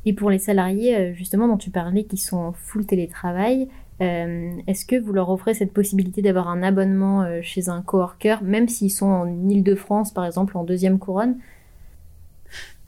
Et 0.05 0.13
pour 0.13 0.29
les 0.29 0.39
salariés, 0.39 1.13
justement, 1.15 1.49
dont 1.49 1.57
tu 1.57 1.69
parlais, 1.69 2.05
qui 2.05 2.17
sont 2.17 2.37
en 2.37 2.53
full 2.53 2.85
télétravail, 2.85 3.67
est-ce 3.99 4.85
que 4.85 4.95
vous 4.97 5.11
leur 5.11 5.29
offrez 5.29 5.53
cette 5.53 5.73
possibilité 5.73 6.21
d'avoir 6.21 6.47
un 6.47 6.63
abonnement 6.63 7.25
chez 7.41 7.67
un 7.67 7.81
coworker, 7.81 8.41
même 8.41 8.69
s'ils 8.69 8.91
sont 8.91 9.07
en 9.07 9.49
Ile-de-France, 9.49 10.13
par 10.13 10.25
exemple, 10.25 10.57
en 10.57 10.63
deuxième 10.63 10.97
couronne? 10.97 11.39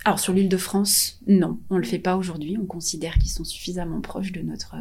Alors 0.05 0.19
sur 0.19 0.33
l'île 0.33 0.49
de 0.49 0.57
France, 0.57 1.19
non, 1.27 1.59
on 1.69 1.77
le 1.77 1.83
fait 1.83 1.99
pas 1.99 2.15
aujourd'hui. 2.15 2.57
On 2.61 2.65
considère 2.65 3.15
qu'ils 3.15 3.31
sont 3.31 3.43
suffisamment 3.43 4.01
proches 4.01 4.31
de 4.31 4.41
notre 4.41 4.75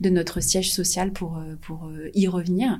de 0.00 0.10
notre 0.10 0.40
siège 0.40 0.72
social 0.72 1.12
pour, 1.12 1.38
euh, 1.38 1.56
pour 1.60 1.86
euh, 1.86 2.10
y 2.14 2.28
revenir. 2.28 2.78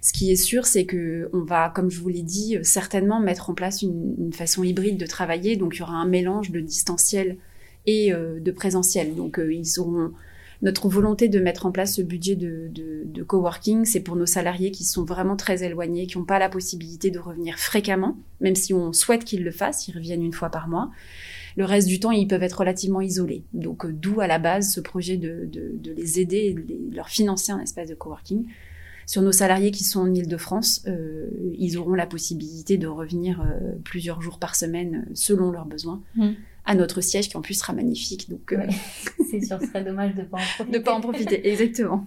Ce 0.00 0.12
qui 0.12 0.30
est 0.30 0.36
sûr, 0.36 0.66
c'est 0.66 0.84
que 0.84 1.30
on 1.32 1.40
va, 1.40 1.70
comme 1.70 1.90
je 1.90 2.00
vous 2.00 2.08
l'ai 2.08 2.22
dit, 2.22 2.58
certainement 2.62 3.20
mettre 3.20 3.50
en 3.50 3.54
place 3.54 3.82
une, 3.82 4.32
façon 4.32 4.62
hybride 4.62 4.98
de 4.98 5.06
travailler. 5.06 5.56
Donc, 5.56 5.76
il 5.76 5.80
y 5.80 5.82
aura 5.82 5.94
un 5.94 6.06
mélange 6.06 6.50
de 6.50 6.60
distanciel 6.60 7.38
et 7.86 8.12
euh, 8.12 8.40
de 8.40 8.50
présentiel. 8.50 9.14
Donc, 9.14 9.40
ils 9.40 9.80
auront 9.80 10.12
notre 10.62 10.88
volonté 10.88 11.28
de 11.28 11.38
mettre 11.38 11.66
en 11.66 11.72
place 11.72 11.96
ce 11.96 12.02
budget 12.02 12.36
de, 12.36 13.22
coworking, 13.26 13.84
c'est 13.84 14.00
pour 14.00 14.16
nos 14.16 14.26
salariés 14.26 14.70
qui 14.70 14.84
sont 14.84 15.04
vraiment 15.04 15.36
très 15.36 15.64
éloignés, 15.64 16.06
qui 16.06 16.16
n'ont 16.16 16.24
pas 16.24 16.38
la 16.38 16.48
possibilité 16.48 17.10
de 17.10 17.18
revenir 17.18 17.58
fréquemment, 17.58 18.16
même 18.40 18.54
si 18.54 18.72
on 18.72 18.92
souhaite 18.92 19.24
qu'ils 19.24 19.42
le 19.42 19.50
fassent, 19.50 19.88
ils 19.88 19.96
reviennent 19.96 20.22
une 20.22 20.32
fois 20.32 20.50
par 20.50 20.68
mois. 20.68 20.90
Le 21.56 21.64
reste 21.64 21.88
du 21.88 21.98
temps, 21.98 22.10
ils 22.10 22.28
peuvent 22.28 22.42
être 22.42 22.60
relativement 22.60 23.00
isolés. 23.00 23.42
Donc, 23.54 23.84
euh, 23.84 23.92
d'où 23.92 24.20
à 24.20 24.26
la 24.26 24.38
base 24.38 24.72
ce 24.72 24.80
projet 24.80 25.16
de, 25.16 25.48
les 25.96 26.20
aider, 26.20 26.54
de 26.54 26.94
leur 26.94 27.08
financer 27.08 27.50
un 27.50 27.60
espace 27.60 27.88
de 27.88 27.94
coworking. 27.94 28.46
Sur 29.06 29.22
nos 29.22 29.32
salariés 29.32 29.70
qui 29.70 29.84
sont 29.84 30.00
en 30.00 30.12
Ile-de-France, 30.12 30.82
euh, 30.88 31.28
ils 31.56 31.78
auront 31.78 31.94
la 31.94 32.06
possibilité 32.06 32.76
de 32.76 32.88
revenir 32.88 33.40
euh, 33.40 33.72
plusieurs 33.84 34.20
jours 34.20 34.38
par 34.38 34.56
semaine 34.56 35.06
selon 35.14 35.50
leurs 35.50 35.66
besoins. 35.66 36.02
Mm. 36.16 36.30
À 36.66 36.74
notre 36.74 37.00
siège 37.00 37.28
qui 37.28 37.36
en 37.36 37.42
plus 37.42 37.54
sera 37.54 37.72
magnifique, 37.72 38.28
donc 38.28 38.52
euh, 38.52 38.66
C'est 39.30 39.40
sûr, 39.40 39.60
ce 39.60 39.66
serait 39.66 39.84
dommage 39.84 40.14
de 40.14 40.22
pas 40.22 40.38
en 40.38 40.40
profiter. 40.40 40.78
de 40.78 40.84
pas 40.84 40.94
en 40.94 41.00
profiter. 41.00 41.48
Exactement. 41.48 42.06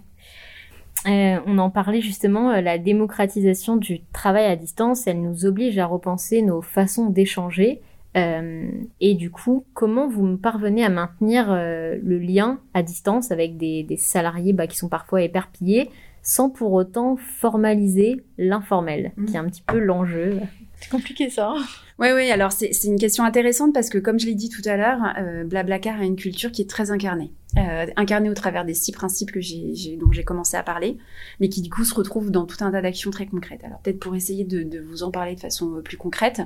Euh, 1.08 1.40
on 1.46 1.58
en 1.58 1.70
parlait 1.70 2.02
justement, 2.02 2.52
euh, 2.52 2.62
la 2.62 2.78
démocratisation 2.78 3.78
du 3.78 4.02
travail 4.12 4.46
à 4.46 4.56
distance, 4.56 5.08
elle 5.08 5.22
nous 5.22 5.46
oblige 5.46 5.78
à 5.78 5.86
repenser 5.86 6.42
nos 6.42 6.62
façons 6.62 7.10
d'échanger. 7.10 7.82
Euh, 8.18 8.70
et 9.00 9.14
du 9.14 9.30
coup, 9.30 9.66
comment 9.74 10.08
vous 10.08 10.36
parvenez 10.36 10.84
à 10.84 10.90
maintenir 10.90 11.54
le 11.54 12.18
lien 12.18 12.60
à 12.74 12.82
distance 12.84 13.32
avec 13.32 13.56
des, 13.58 13.84
des 13.84 13.98
salariés 13.98 14.52
bah, 14.52 14.68
qui 14.68 14.78
sont 14.78 14.90
parfois 14.90 15.22
éparpillés, 15.22 15.90
sans 16.22 16.50
pour 16.50 16.74
autant 16.74 17.18
formaliser 17.18 18.24
l'informel, 18.38 19.14
qui 19.28 19.36
est 19.36 19.38
un 19.38 19.46
petit 19.46 19.62
peu 19.62 19.80
l'enjeu? 19.80 20.40
C'est 20.80 20.90
compliqué 20.90 21.30
ça. 21.30 21.54
Oui, 22.00 22.08
oui, 22.16 22.32
alors 22.32 22.54
c'est 22.54 22.72
une 22.86 22.98
question 22.98 23.26
intéressante 23.26 23.74
parce 23.74 23.90
que 23.90 23.98
comme 23.98 24.20
je 24.20 24.26
l'ai 24.26 24.34
dit 24.34 24.48
tout 24.48 24.62
à 24.64 24.78
l'heure, 24.78 25.02
euh, 25.18 25.44
Blablacar 25.44 26.00
a 26.00 26.06
une 26.06 26.16
culture 26.16 26.50
qui 26.50 26.62
est 26.62 26.70
très 26.70 26.92
incarnée. 26.92 27.34
Euh, 27.58 27.88
incarnée 27.98 28.30
au 28.30 28.34
travers 28.34 28.64
des 28.64 28.74
six 28.74 28.94
principes 28.94 29.32
que 29.32 29.42
j'ai, 29.42 29.98
dont 30.00 30.10
j'ai 30.12 30.24
commencé 30.24 30.56
à 30.56 30.64
parler, 30.64 30.98
mais 31.42 31.50
qui 31.50 31.62
du 31.62 31.70
coup 31.70 31.84
se 31.84 31.94
retrouvent 31.94 32.32
dans 32.32 32.46
tout 32.46 32.64
un 32.64 32.72
tas 32.72 32.82
d'actions 32.82 33.12
très 33.12 33.26
concrètes. 33.26 33.66
Alors 33.66 33.80
peut-être 33.80 34.00
pour 34.00 34.16
essayer 34.16 34.46
de, 34.46 34.80
vous 34.80 35.04
en 35.04 35.12
parler 35.12 35.36
de 35.36 35.42
façon 35.42 35.76
euh, 35.76 35.82
plus 35.82 35.98
concrète, 35.98 36.42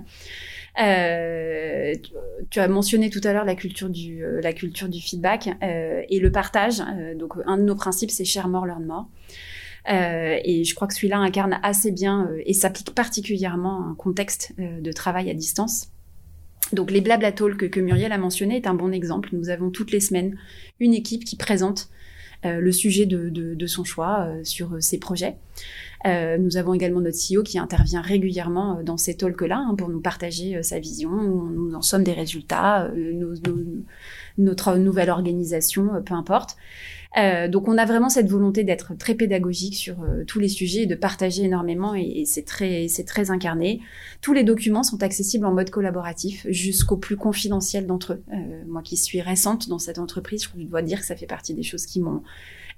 tu, 0.75 2.59
as 2.59 2.67
mentionné 2.67 3.11
tout 3.11 3.21
à 3.23 3.33
l'heure 3.33 3.45
la 3.45 3.53
culture 3.53 3.89
du, 3.89 4.23
feedback 5.01 5.49
et 5.61 6.19
le 6.19 6.31
partage. 6.31 6.81
Donc 7.15 7.33
un 7.45 7.57
de 7.57 7.63
nos 7.63 7.75
principes, 7.75 8.09
c'est 8.09 8.25
share 8.25 8.47
more, 8.47 8.65
learn 8.65 8.83
more. 8.83 9.05
Euh, 9.89 10.37
et 10.45 10.63
je 10.63 10.75
crois 10.75 10.87
que 10.87 10.93
celui-là 10.93 11.17
incarne 11.17 11.59
assez 11.61 11.91
bien 11.91 12.29
euh, 12.31 12.41
et 12.45 12.53
s'applique 12.53 12.95
particulièrement 12.95 13.83
à 13.83 13.89
un 13.89 13.95
contexte 13.95 14.53
euh, 14.59 14.79
de 14.79 14.91
travail 14.93 15.29
à 15.29 15.33
distance. 15.33 15.87
Donc 16.71 16.89
les 16.89 17.01
blabla 17.01 17.33
talk 17.33 17.69
que, 17.69 17.79
Muriel 17.81 18.13
a 18.13 18.17
mentionné 18.17 18.55
est 18.55 18.67
un 18.67 18.73
bon 18.75 18.93
exemple. 18.93 19.29
Nous 19.33 19.49
avons 19.49 19.69
toutes 19.71 19.91
les 19.91 19.99
semaines 19.99 20.37
une 20.79 20.93
équipe 20.93 21.25
qui 21.25 21.35
présente 21.35 21.89
euh, 22.45 22.59
le 22.61 22.71
sujet 22.71 23.05
de, 23.05 23.27
de, 23.29 23.55
de 23.55 23.67
son 23.67 23.83
choix 23.83 24.21
euh, 24.27 24.41
sur 24.45 24.81
ses 24.81 24.99
projets. 24.99 25.35
Nous 26.05 26.57
avons 26.57 26.73
également 26.73 26.99
notre 26.99 27.15
CEO 27.17 27.43
qui 27.43 27.57
intervient 27.57 28.01
régulièrement 28.01 28.81
dans 28.83 28.97
ces 28.97 29.15
talks-là 29.15 29.65
hein, 29.69 29.75
pour 29.75 29.87
nous 29.87 30.01
partager 30.01 30.61
sa 30.61 30.77
vision, 30.77 31.09
nous 31.09 31.73
en 31.75 31.81
sommes 31.81 32.03
des 32.03 32.11
résultats, 32.11 32.91
nos- 32.93 33.35
nos- 33.35 33.83
notre 34.37 34.75
nouvelle 34.75 35.09
organisation, 35.09 36.01
peu 36.05 36.13
importe. 36.13 36.57
Euh, 37.17 37.47
donc 37.47 37.67
on 37.67 37.77
a 37.77 37.85
vraiment 37.85 38.09
cette 38.09 38.27
volonté 38.27 38.63
d'être 38.63 38.97
très 38.97 39.13
pédagogique 39.13 39.75
sur 39.75 40.01
euh, 40.01 40.23
tous 40.25 40.39
les 40.39 40.47
sujets 40.47 40.83
et 40.83 40.85
de 40.87 40.95
partager 40.95 41.43
énormément 41.43 41.93
et, 41.93 42.23
c'est 42.25 42.43
très 42.43 42.87
c'est 42.87 43.03
très 43.03 43.29
incarné. 43.29 43.81
Tous 44.21 44.33
les 44.33 44.43
documents 44.43 44.83
sont 44.83 45.03
accessibles 45.03 45.45
en 45.45 45.53
mode 45.53 45.69
collaboratif 45.69 46.47
jusqu'au 46.49 46.97
plus 46.97 47.15
confidentiel 47.15 47.85
d'entre 47.85 48.13
eux. 48.13 48.23
Euh, 48.33 48.63
moi 48.67 48.81
qui 48.81 48.97
suis 48.97 49.21
récente 49.21 49.69
dans 49.69 49.79
cette 49.79 49.99
entreprise, 49.99 50.49
je 50.57 50.63
dois 50.63 50.81
dire 50.81 51.01
que 51.01 51.05
ça 51.05 51.15
fait 51.15 51.27
partie 51.27 51.53
des 51.53 51.63
choses 51.63 51.85
qui 51.85 51.99
m'ont 51.99 52.23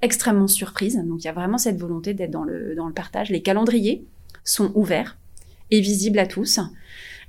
extrêmement 0.01 0.47
surprise. 0.47 1.01
Donc 1.05 1.23
il 1.23 1.25
y 1.25 1.29
a 1.29 1.33
vraiment 1.33 1.57
cette 1.57 1.77
volonté 1.77 2.13
d'être 2.13 2.31
dans 2.31 2.43
le 2.43 2.75
dans 2.75 2.87
le 2.87 2.93
partage. 2.93 3.29
Les 3.29 3.41
calendriers 3.41 4.05
sont 4.43 4.71
ouverts 4.75 5.17
et 5.71 5.79
visibles 5.79 6.19
à 6.19 6.27
tous. 6.27 6.59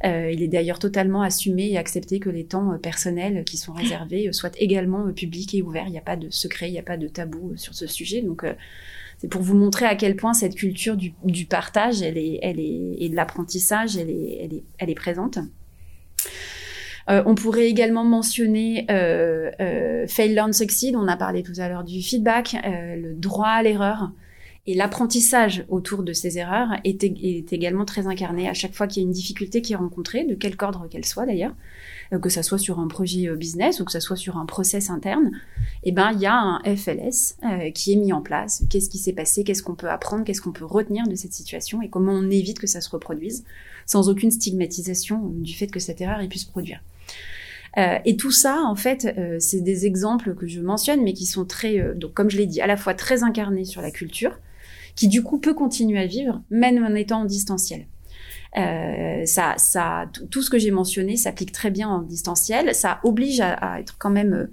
Euh, 0.04 0.30
il 0.30 0.42
est 0.42 0.48
d'ailleurs 0.48 0.78
totalement 0.78 1.22
assumé 1.22 1.70
et 1.70 1.78
accepté 1.78 2.20
que 2.20 2.28
les 2.28 2.44
temps 2.44 2.72
euh, 2.72 2.76
personnels 2.76 3.44
qui 3.44 3.56
sont 3.56 3.72
réservés 3.72 4.28
euh, 4.28 4.32
soient 4.32 4.50
également 4.59 5.11
publics 5.12 5.54
et 5.54 5.62
ouverts. 5.62 5.85
Il 5.87 5.92
n'y 5.92 5.98
a 5.98 6.02
pas 6.02 6.16
de 6.16 6.28
secret, 6.30 6.68
il 6.68 6.72
n'y 6.72 6.78
a 6.78 6.82
pas 6.82 6.96
de 6.96 7.09
tabou 7.09 7.56
sur 7.56 7.74
ce 7.74 7.87
sujet. 7.87 8.20
Donc, 8.20 8.44
c'est 9.18 9.28
pour 9.28 9.40
vous 9.40 9.56
montrer 9.56 9.87
à 9.87 9.96
quel 9.96 10.16
point 10.16 10.35
cette 10.35 10.54
culture 10.54 10.96
du, 10.96 11.46
partage, 11.46 12.02
elle 12.02 12.18
est, 12.18 12.38
elle 12.42 12.61
est, 12.61 12.96
et 12.98 13.09
de 13.09 13.16
l'apprentissage, 13.16 13.96
elle 13.96 14.11
est, 14.11 14.38
elle 14.42 14.54
est, 14.54 14.64
elle 14.78 14.90
est 14.90 14.94
présente. 14.94 15.38
On 17.09 17.37
pourrait 17.37 17.68
également 17.68 18.02
mentionner 18.02 18.85
Fail, 18.88 20.35
Learn, 20.35 20.52
Succeed. 20.52 20.96
On 20.96 21.06
a 21.06 21.16
parlé 21.16 21.44
tout 21.44 21.52
à 21.59 21.68
l'heure 21.68 21.85
du 21.85 22.02
feedback, 22.02 22.56
le 22.64 23.14
droit 23.14 23.48
à 23.48 23.62
l'erreur. 23.62 24.11
Et 24.66 24.74
l'apprentissage 24.74 25.64
autour 25.68 26.02
de 26.02 26.12
ces 26.12 26.38
erreurs 26.38 26.70
est, 26.85 27.02
également 27.52 27.85
très 27.85 28.07
incarné 28.07 28.48
à 28.48 28.55
chaque 28.55 28.74
fois 28.74 28.87
qu'il 28.87 29.02
y 29.02 29.07
a 29.07 29.07
une 29.07 29.12
difficulté 29.12 29.62
qui 29.62 29.74
est 29.74 29.76
rencontrée, 29.76 30.24
de 30.24 30.35
quelque 30.35 30.64
ordre 30.64 30.88
qu'elle 30.88 31.05
soit 31.05 31.26
d'ailleurs, 31.26 31.55
euh, 32.12 32.18
que 32.18 32.29
ça 32.29 32.42
soit 32.42 32.59
sur 32.59 32.81
un 32.81 32.88
projet 32.88 33.29
business 33.37 33.81
ou 33.81 33.85
que 33.85 33.92
ça 33.92 34.00
soit 34.00 34.16
sur 34.16 34.37
un 34.37 34.46
process 34.46 34.90
interne, 34.90 35.31
eh 35.85 35.92
ben 35.92 36.12
il 36.12 36.20
y 36.20 36.26
a 36.26 36.35
un 36.35 36.61
FLS 36.64 37.37
euh, 37.44 37.70
qui 37.70 37.92
est 37.92 37.96
mis 37.96 38.12
en 38.12 38.22
place. 38.22 38.64
Qu'est-ce 38.70 38.90
qui 38.90 38.98
s'est 38.98 39.12
passé? 39.12 39.44
Qu'est-ce 39.44 39.62
qu'on 39.62 39.76
peut 39.76 39.90
apprendre? 39.90 40.24
Qu'est-ce 40.24 40.40
qu'on 40.40 40.52
peut 40.52 40.64
retenir 40.64 41.07
de 41.07 41.14
cette 41.14 41.33
situation? 41.33 41.83
Et 41.83 41.88
comment 41.88 42.12
on 42.12 42.31
évite 42.31 42.59
que 42.59 42.66
ça 42.66 42.81
se 42.81 42.90
reproduise 42.90 43.44
sans 43.87 44.09
aucune 44.09 44.31
stigmatisation 44.31 45.20
du 45.29 45.55
fait 45.55 45.68
que 45.68 45.81
cette 45.81 46.00
erreur 46.00 46.20
ait 46.20 46.29
pu 46.29 46.38
se 46.38 46.50
produire. 46.50 46.81
Euh, 47.79 47.98
et 48.05 48.16
tout 48.16 48.31
ça, 48.31 48.62
en 48.66 48.74
fait, 48.74 49.14
euh, 49.18 49.37
c'est 49.38 49.61
des 49.61 49.87
exemples 49.87 50.35
que 50.35 50.46
je 50.46 50.61
mentionne, 50.61 51.02
mais 51.02 51.12
qui 51.12 51.26
sont 51.26 51.44
très, 51.44 51.79
euh, 51.79 51.94
donc 51.94 52.14
comme 52.14 52.31
je 52.31 52.38
l'ai 52.38 52.46
dit, 52.46 52.61
à 52.61 52.66
la 52.66 52.76
fois 52.76 52.94
très 52.94 53.22
incarnés 53.22 53.64
sur 53.64 53.83
la 53.83 53.90
culture, 53.90 54.38
qui 54.96 55.09
du 55.09 55.22
coup 55.22 55.38
peut 55.38 55.54
continuer 55.54 55.98
à 55.98 56.06
vivre, 56.06 56.42
même 56.50 56.82
en 56.85 56.94
étant 56.94 57.20
en 57.20 57.24
distanciel. 57.24 57.87
Euh, 58.56 59.24
ça, 59.26 59.54
ça, 59.59 60.11
tout 60.30 60.42
ce 60.42 60.50
que 60.50 60.59
j'ai 60.59 60.70
mentionné 60.70 61.16
s'applique 61.16 61.52
très 61.52 61.70
bien 61.70 61.88
en 61.88 62.02
distanciel. 62.02 62.74
Ça 62.74 63.00
oblige 63.04 63.40
à, 63.40 63.52
à 63.52 63.80
être 63.80 63.96
quand 63.98 64.11
même 64.11 64.48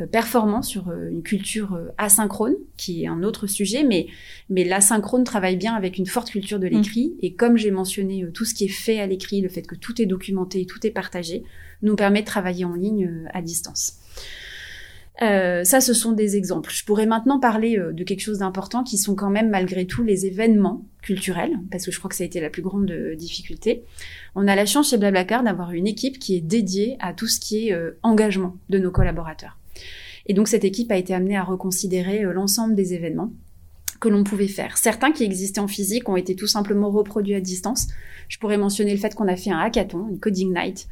euh, 0.00 0.06
performant 0.06 0.60
sur 0.60 0.88
euh, 0.88 1.08
une 1.10 1.22
culture 1.22 1.74
euh, 1.74 1.88
asynchrone, 1.96 2.54
qui 2.76 3.04
est 3.04 3.06
un 3.06 3.22
autre 3.22 3.46
sujet, 3.46 3.82
mais, 3.82 4.08
mais 4.50 4.62
l'asynchrone 4.64 5.24
travaille 5.24 5.56
bien 5.56 5.74
avec 5.74 5.96
une 5.96 6.06
forte 6.06 6.30
culture 6.30 6.58
de 6.58 6.66
l'écrit. 6.66 7.14
Et 7.22 7.32
comme 7.32 7.56
j'ai 7.56 7.70
mentionné 7.70 8.26
tout 8.34 8.44
ce 8.44 8.52
qui 8.52 8.66
est 8.66 8.68
fait 8.68 9.00
à 9.00 9.06
l'écrit, 9.06 9.40
le 9.40 9.48
fait 9.48 9.62
que 9.62 9.74
tout 9.74 10.02
est 10.02 10.06
documenté, 10.06 10.66
tout 10.66 10.86
est 10.86 10.90
partagé, 10.90 11.44
nous 11.82 11.96
permet 11.96 12.20
de 12.20 12.26
travailler 12.26 12.66
en 12.66 12.74
ligne 12.74 13.10
à 13.32 13.40
distance. 13.40 13.94
Euh, 15.22 15.64
ça, 15.64 15.80
ce 15.80 15.94
sont 15.94 16.12
des 16.12 16.36
exemples. 16.36 16.70
Je 16.70 16.84
pourrais 16.84 17.06
maintenant 17.06 17.40
parler 17.40 17.78
euh, 17.78 17.92
de 17.92 18.04
quelque 18.04 18.20
chose 18.20 18.38
d'important 18.38 18.84
qui 18.84 18.98
sont 18.98 19.14
quand 19.14 19.30
même 19.30 19.48
malgré 19.48 19.86
tout 19.86 20.02
les 20.02 20.26
événements 20.26 20.84
culturels, 21.00 21.58
parce 21.70 21.86
que 21.86 21.90
je 21.90 21.98
crois 21.98 22.10
que 22.10 22.16
ça 22.16 22.24
a 22.24 22.26
été 22.26 22.40
la 22.40 22.50
plus 22.50 22.62
grande 22.62 22.90
euh, 22.90 23.16
difficulté. 23.16 23.84
On 24.34 24.46
a 24.46 24.54
la 24.54 24.66
chance 24.66 24.90
chez 24.90 24.98
Blablacar 24.98 25.42
d'avoir 25.42 25.72
une 25.72 25.86
équipe 25.86 26.18
qui 26.18 26.36
est 26.36 26.42
dédiée 26.42 26.96
à 27.00 27.14
tout 27.14 27.28
ce 27.28 27.40
qui 27.40 27.68
est 27.68 27.76
engagement 28.02 28.56
de 28.68 28.78
nos 28.78 28.90
collaborateurs. 28.90 29.56
Et 30.26 30.34
donc 30.34 30.48
cette 30.48 30.64
équipe 30.64 30.92
a 30.92 30.96
été 30.96 31.14
amenée 31.14 31.36
à 31.36 31.44
reconsidérer 31.44 32.22
l'ensemble 32.22 32.74
des 32.74 32.92
événements 32.92 33.32
que 34.00 34.08
l'on 34.08 34.24
pouvait 34.24 34.48
faire. 34.48 34.76
Certains 34.76 35.12
qui 35.12 35.24
existaient 35.24 35.60
en 35.60 35.68
physique 35.68 36.08
ont 36.08 36.16
été 36.16 36.36
tout 36.36 36.46
simplement 36.46 36.90
reproduits 36.90 37.34
à 37.34 37.40
distance. 37.40 37.88
Je 38.28 38.38
pourrais 38.38 38.58
mentionner 38.58 38.92
le 38.92 38.98
fait 38.98 39.14
qu'on 39.14 39.28
a 39.28 39.36
fait 39.36 39.50
un 39.50 39.58
hackathon, 39.58 40.08
une 40.10 40.18
coding 40.18 40.52
night, 40.52 40.88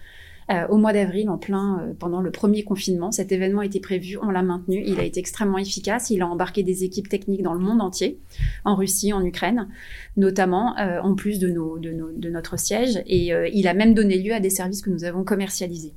euh, 0.50 0.66
au 0.68 0.76
mois 0.76 0.92
d'avril, 0.92 1.28
en 1.28 1.38
plein 1.38 1.80
euh, 1.80 1.92
pendant 1.98 2.20
le 2.20 2.30
premier 2.30 2.64
confinement. 2.64 3.12
Cet 3.12 3.32
événement 3.32 3.62
était 3.62 3.80
prévu, 3.80 4.18
on 4.20 4.30
l'a 4.30 4.42
maintenu. 4.42 4.82
Il 4.86 5.00
a 5.00 5.04
été 5.04 5.20
extrêmement 5.20 5.58
efficace. 5.58 6.10
Il 6.10 6.22
a 6.22 6.28
embarqué 6.28 6.62
des 6.62 6.84
équipes 6.84 7.08
techniques 7.08 7.42
dans 7.42 7.54
le 7.54 7.60
monde 7.60 7.80
entier, 7.80 8.18
en 8.64 8.74
Russie, 8.74 9.12
en 9.12 9.24
Ukraine, 9.24 9.68
notamment, 10.16 10.76
euh, 10.78 11.00
en 11.00 11.14
plus 11.14 11.38
de, 11.38 11.48
nos, 11.48 11.78
de, 11.78 11.92
nos, 11.92 12.10
de 12.12 12.30
notre 12.30 12.58
siège. 12.58 13.02
Et 13.06 13.32
euh, 13.32 13.48
il 13.52 13.68
a 13.68 13.74
même 13.74 13.94
donné 13.94 14.18
lieu 14.18 14.32
à 14.32 14.40
des 14.40 14.50
services 14.50 14.82
que 14.82 14.90
nous 14.90 15.04
avons 15.04 15.24
commercialisés. 15.24 15.94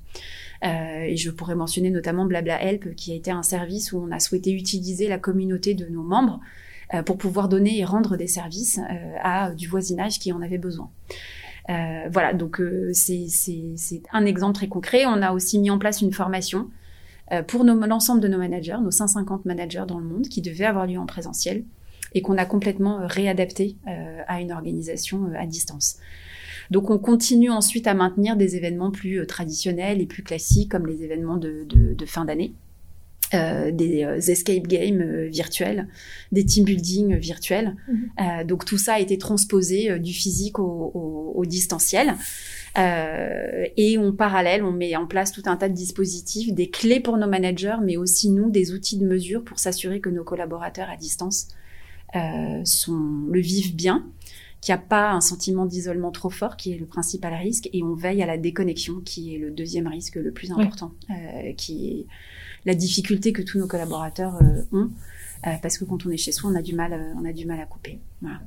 Euh, 0.63 1.01
et 1.01 1.17
je 1.17 1.29
pourrais 1.29 1.55
mentionner 1.55 1.89
notamment 1.89 2.25
Blabla 2.25 2.61
Help, 2.61 2.95
qui 2.95 3.11
a 3.11 3.15
été 3.15 3.31
un 3.31 3.43
service 3.43 3.91
où 3.91 3.97
on 3.97 4.11
a 4.11 4.19
souhaité 4.19 4.51
utiliser 4.51 5.07
la 5.07 5.17
communauté 5.17 5.73
de 5.73 5.85
nos 5.85 6.03
membres 6.03 6.39
euh, 6.93 7.03
pour 7.03 7.17
pouvoir 7.17 7.49
donner 7.49 7.77
et 7.77 7.85
rendre 7.85 8.17
des 8.17 8.27
services 8.27 8.79
euh, 8.79 9.15
à 9.21 9.51
du 9.51 9.67
voisinage 9.67 10.19
qui 10.19 10.31
en 10.31 10.41
avait 10.41 10.57
besoin. 10.57 10.89
Euh, 11.69 12.09
voilà, 12.11 12.33
donc 12.33 12.61
euh, 12.61 12.91
c'est 12.93 13.27
un 14.13 14.25
exemple 14.25 14.55
très 14.55 14.67
concret. 14.67 15.05
On 15.05 15.21
a 15.21 15.31
aussi 15.31 15.59
mis 15.59 15.69
en 15.69 15.77
place 15.77 16.01
une 16.01 16.13
formation 16.13 16.69
euh, 17.33 17.43
pour 17.43 17.63
l'ensemble 17.63 18.21
de 18.21 18.27
nos 18.27 18.37
managers, 18.37 18.77
nos 18.81 18.91
150 18.91 19.45
managers 19.45 19.83
dans 19.87 19.99
le 19.99 20.05
monde, 20.05 20.27
qui 20.27 20.41
devait 20.41 20.65
avoir 20.65 20.87
lieu 20.87 20.97
en 20.97 21.05
présentiel 21.05 21.65
et 22.13 22.21
qu'on 22.21 22.37
a 22.37 22.45
complètement 22.45 23.01
euh, 23.01 23.07
réadapté 23.07 23.75
euh, 23.87 24.21
à 24.27 24.39
une 24.39 24.53
organisation 24.53 25.29
à 25.37 25.45
distance. 25.45 25.97
Donc 26.71 26.89
on 26.89 26.97
continue 26.97 27.49
ensuite 27.49 27.87
à 27.87 27.93
maintenir 27.93 28.37
des 28.37 28.55
événements 28.55 28.91
plus 28.91 29.25
traditionnels 29.25 30.01
et 30.01 30.05
plus 30.05 30.23
classiques, 30.23 30.71
comme 30.71 30.85
les 30.85 31.03
événements 31.03 31.37
de, 31.37 31.65
de, 31.67 31.93
de 31.93 32.05
fin 32.05 32.25
d'année. 32.25 32.53
Euh, 33.33 33.71
des 33.71 34.05
euh, 34.05 34.19
escape 34.19 34.67
games 34.67 35.01
euh, 35.01 35.27
virtuels, 35.27 35.89
des 36.31 36.45
team 36.45 36.63
building 36.63 37.17
virtuels. 37.17 37.75
Mhm. 37.89 38.47
donc 38.47 38.63
tout 38.63 38.77
ça 38.77 38.93
a 38.93 38.99
été 38.99 39.17
transposé 39.17 39.99
du 39.99 40.13
physique 40.13 40.59
au, 40.59 40.91
au, 40.93 41.33
au 41.35 41.45
distanciel. 41.45 42.15
et 42.77 43.97
en 43.97 44.13
parallèle, 44.13 44.63
on 44.63 44.71
met 44.71 44.95
en 44.95 45.07
place 45.07 45.31
tout 45.33 45.43
un 45.45 45.57
tas 45.57 45.67
de 45.67 45.73
dispositifs, 45.73 46.53
des 46.53 46.69
clés 46.69 47.01
pour 47.01 47.17
nos 47.17 47.27
managers, 47.27 47.77
mais 47.83 47.97
aussi 47.97 48.29
nous, 48.29 48.49
des 48.49 48.71
outils 48.71 48.97
de 48.97 49.05
mesure 49.05 49.43
pour 49.43 49.59
s'assurer 49.59 49.99
que 49.99 50.09
nos 50.09 50.23
collaborateurs 50.23 50.89
à 50.89 50.95
distance 50.95 51.49
sont, 52.63 53.27
le 53.29 53.41
vivent 53.41 53.75
bien 53.75 54.05
qu'il 54.61 54.73
n'y 54.73 54.79
a 54.79 54.83
pas 54.83 55.11
un 55.11 55.21
sentiment 55.21 55.65
d'isolement 55.65 56.11
trop 56.11 56.29
fort, 56.29 56.57
qui 56.57 56.73
est 56.73 56.77
le 56.77 56.85
principal 56.85 57.33
risque, 57.33 57.69
et 57.73 57.83
on 57.83 57.93
veille 57.93 58.23
à 58.23 58.25
la 58.25 58.37
déconnexion, 58.37 59.01
qui 59.01 59.35
est 59.35 59.37
le 59.37 59.51
deuxième 59.51 59.87
risque 59.87 60.15
le 60.15 60.31
plus 60.31 60.51
important, 60.51 60.93
euh, 61.09 61.53
qui 61.53 61.89
est 61.89 62.05
la 62.67 62.75
difficulté 62.75 63.33
que 63.33 63.41
tous 63.41 63.57
nos 63.57 63.65
collaborateurs 63.67 64.35
euh, 64.43 64.61
ont, 64.77 64.89
euh, 65.47 65.51
parce 65.63 65.77
que 65.79 65.85
quand 65.85 66.05
on 66.05 66.11
est 66.11 66.17
chez 66.17 66.31
soi, 66.31 66.51
on 66.53 66.55
a 66.55 66.61
du 66.61 66.75
mal, 66.75 66.93
euh, 66.93 67.13
on 67.19 67.25
a 67.25 67.33
du 67.33 67.45
mal 67.47 67.59
à 67.59 67.65
couper. 67.65 67.97
Voilà. 68.21 68.39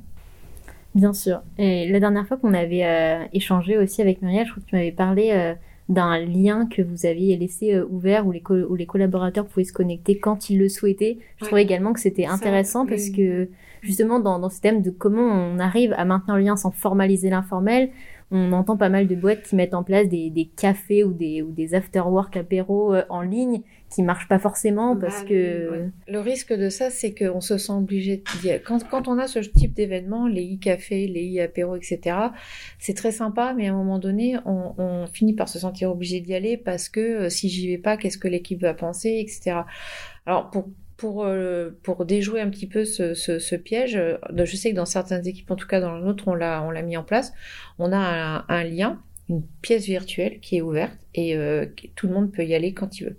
Bien 0.94 1.12
sûr. 1.12 1.42
Et 1.59 1.88
la 1.88 2.00
dernière 2.00 2.26
fois 2.26 2.37
qu'on 2.37 2.52
avait 2.54 2.85
euh, 2.85 3.24
échangé 3.33 3.78
aussi 3.78 4.02
avec 4.02 4.22
Muriel, 4.22 4.44
je 4.46 4.50
crois 4.52 4.62
que 4.62 4.68
tu 4.68 4.74
m'avais 4.76 4.90
parlé 4.92 5.30
euh, 5.33 5.54
d'un 5.88 6.18
lien 6.18 6.66
que 6.66 6.83
vous 6.83 7.06
aviez 7.06 7.37
laissé 7.37 7.74
euh, 7.74 7.87
ouvert 7.88 8.26
où 8.26 8.33
les, 8.33 8.42
où 8.68 8.74
les 8.74 8.87
collaborateurs 8.87 9.46
pouvaient 9.46 9.64
se 9.64 9.72
connecter 9.72 10.18
quand 10.18 10.50
ils 10.50 10.59
le 10.59 10.68
souhaitaient. 10.68 11.18
Je 11.38 11.44
Ouais. 11.44 11.48
trouvais 11.48 11.62
également 11.62 11.92
que 11.92 12.00
c'était 12.00 12.24
Ça, 12.26 12.33
intéressant 12.33 12.87
parce 12.87 13.04
oui. 13.04 13.12
que 13.12 13.48
justement 13.83 14.18
dans, 14.20 14.38
dans 14.40 14.50
ce 14.50 14.61
thème 14.61 14.83
de 14.83 14.90
comment 14.90 15.22
on 15.22 15.59
arrive 15.61 15.92
à 15.96 16.04
maintenir 16.04 16.37
le 16.37 16.42
lien 16.42 16.56
sans 16.56 16.72
formaliser 16.72 17.30
l'informel, 17.30 17.90
on 18.30 18.52
entend 18.52 18.76
pas 18.76 18.88
mal 18.88 19.06
de 19.08 19.14
boîtes 19.14 19.42
qui 19.42 19.56
mettent 19.56 19.74
en 19.74 19.82
place 19.82 20.08
des, 20.08 20.30
des 20.30 20.46
cafés 20.46 21.02
ou 21.02 21.12
des, 21.12 21.42
ou 21.42 21.50
des 21.50 21.74
after-work 21.74 22.36
apéros 22.36 22.94
euh, 22.94 23.02
en 23.08 23.22
ligne 23.22 23.62
qui 23.88 24.02
marchent 24.04 24.28
pas 24.28 24.38
forcément 24.38 24.96
parce 24.96 25.22
Bah, 25.22 25.28
que... 25.28 25.70
Ouais. 25.70 25.90
Le 26.06 26.20
risque 26.20 26.52
de 26.52 26.68
ça, 26.68 26.90
c'est 26.90 27.12
qu'on 27.12 27.40
se 27.40 27.58
sent 27.58 27.72
obligé 27.72 28.18
aller. 28.18 28.62
Quand, 28.64 28.88
quand 28.88 29.08
on 29.08 29.18
a 29.18 29.26
ce 29.26 29.40
type 29.40 29.74
d'événement, 29.74 30.28
les 30.28 30.54
e-cafés, 30.54 31.08
les 31.08 31.38
e-apéros, 31.38 31.74
etc., 31.74 32.16
c'est 32.78 32.94
très 32.94 33.10
sympa, 33.10 33.52
mais 33.56 33.66
à 33.68 33.72
un 33.72 33.76
moment 33.76 33.98
donné, 33.98 34.36
on, 34.46 34.74
on 34.78 35.06
finit 35.06 35.34
par 35.34 35.48
se 35.48 35.58
sentir 35.58 35.90
obligé 35.90 36.20
d'y 36.20 36.34
aller 36.34 36.56
parce 36.56 36.88
que 36.88 37.00
euh, 37.00 37.28
si 37.30 37.48
j'y 37.48 37.66
vais 37.68 37.78
pas, 37.78 37.96
qu'est-ce 37.96 38.18
que 38.18 38.28
l'équipe 38.28 38.60
va 38.60 38.74
penser, 38.74 39.18
etc. 39.18 39.62
Alors, 40.24 40.50
pour, 40.50 40.68
pour, 41.00 41.24
euh, 41.24 41.70
pour 41.82 42.04
déjouer 42.04 42.42
un 42.42 42.50
petit 42.50 42.66
peu 42.66 42.84
ce, 42.84 43.56
piège, 43.56 43.96
euh, 43.96 44.18
je 44.36 44.54
sais 44.54 44.70
que 44.70 44.76
dans 44.76 44.84
certaines 44.84 45.26
équipes, 45.26 45.50
en 45.50 45.56
tout 45.56 45.66
cas 45.66 45.80
dans 45.80 45.94
la 45.94 46.02
nôtre, 46.02 46.28
on 46.28 46.34
l'a, 46.34 46.82
mis 46.82 46.98
en 46.98 47.02
place. 47.02 47.32
On 47.78 47.90
a 47.90 48.44
un, 48.46 48.64
lien, 48.64 49.00
une 49.30 49.42
pièce 49.62 49.86
virtuelle 49.86 50.40
qui 50.40 50.58
est 50.58 50.60
ouverte 50.60 50.92
et 51.14 51.38
euh, 51.38 51.64
tout 51.96 52.06
le 52.06 52.12
monde 52.12 52.30
peut 52.30 52.44
y 52.44 52.54
aller 52.54 52.74
quand 52.74 53.00
il 53.00 53.06
veut. 53.06 53.16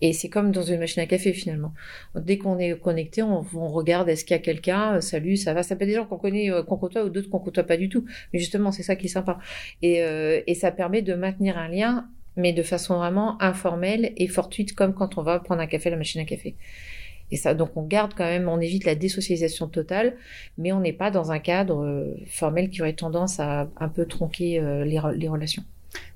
Et 0.00 0.14
c'est 0.14 0.30
comme 0.30 0.52
dans 0.52 0.62
une 0.62 0.78
machine 0.78 1.02
à 1.02 1.06
café 1.06 1.34
finalement. 1.34 1.74
Dès 2.14 2.38
qu'on 2.38 2.58
est 2.58 2.80
connecté, 2.80 3.22
on, 3.22 3.42
regarde 3.42 4.08
est-ce 4.08 4.24
qu'il 4.24 4.34
y 4.34 4.40
a 4.40 4.42
quelqu'un, 4.42 5.02
salut, 5.02 5.36
ça 5.36 5.52
va? 5.52 5.62
Ça 5.62 5.76
peut 5.76 5.82
être 5.82 5.90
des 5.90 5.96
gens 5.96 6.06
qu'on 6.06 6.16
connaît, 6.16 6.50
qu'on 6.66 6.78
côtoie 6.78 7.04
ou 7.04 7.10
d'autres 7.10 7.28
qu'on 7.28 7.40
côtoie 7.40 7.64
pas 7.64 7.76
du 7.76 7.90
tout. 7.90 8.06
Mais 8.32 8.38
justement, 8.38 8.72
c'est 8.72 8.82
ça 8.82 8.96
qui 8.96 9.04
est 9.04 9.10
sympa. 9.10 9.38
Et 9.82 10.54
ça 10.54 10.72
permet 10.72 11.02
de 11.02 11.12
maintenir 11.12 11.58
un 11.58 11.68
lien, 11.68 12.08
mais 12.36 12.54
de 12.54 12.62
façon 12.62 12.96
vraiment 12.96 13.36
informelle 13.42 14.14
et 14.16 14.28
fortuite, 14.28 14.74
comme 14.74 14.94
quand 14.94 15.18
on 15.18 15.22
va 15.22 15.40
prendre 15.40 15.60
un 15.60 15.66
café 15.66 15.90
à 15.90 15.90
la 15.90 15.98
machine 15.98 16.22
à 16.22 16.24
café. 16.24 16.56
Et 17.30 17.36
ça, 17.36 17.54
donc 17.54 17.76
on 17.76 17.82
garde 17.82 18.12
quand 18.16 18.24
même, 18.24 18.48
on 18.48 18.60
évite 18.60 18.84
la 18.84 18.94
désocialisation 18.94 19.68
totale, 19.68 20.16
mais 20.56 20.72
on 20.72 20.80
n'est 20.80 20.92
pas 20.92 21.10
dans 21.10 21.30
un 21.30 21.38
cadre 21.38 21.84
euh, 21.84 22.14
formel 22.26 22.70
qui 22.70 22.80
aurait 22.80 22.94
tendance 22.94 23.38
à 23.40 23.68
un 23.78 23.88
peu 23.88 24.06
tronquer 24.06 24.60
euh, 24.60 24.84
les, 24.84 24.96
re- 24.96 25.12
les 25.14 25.28
relations. 25.28 25.62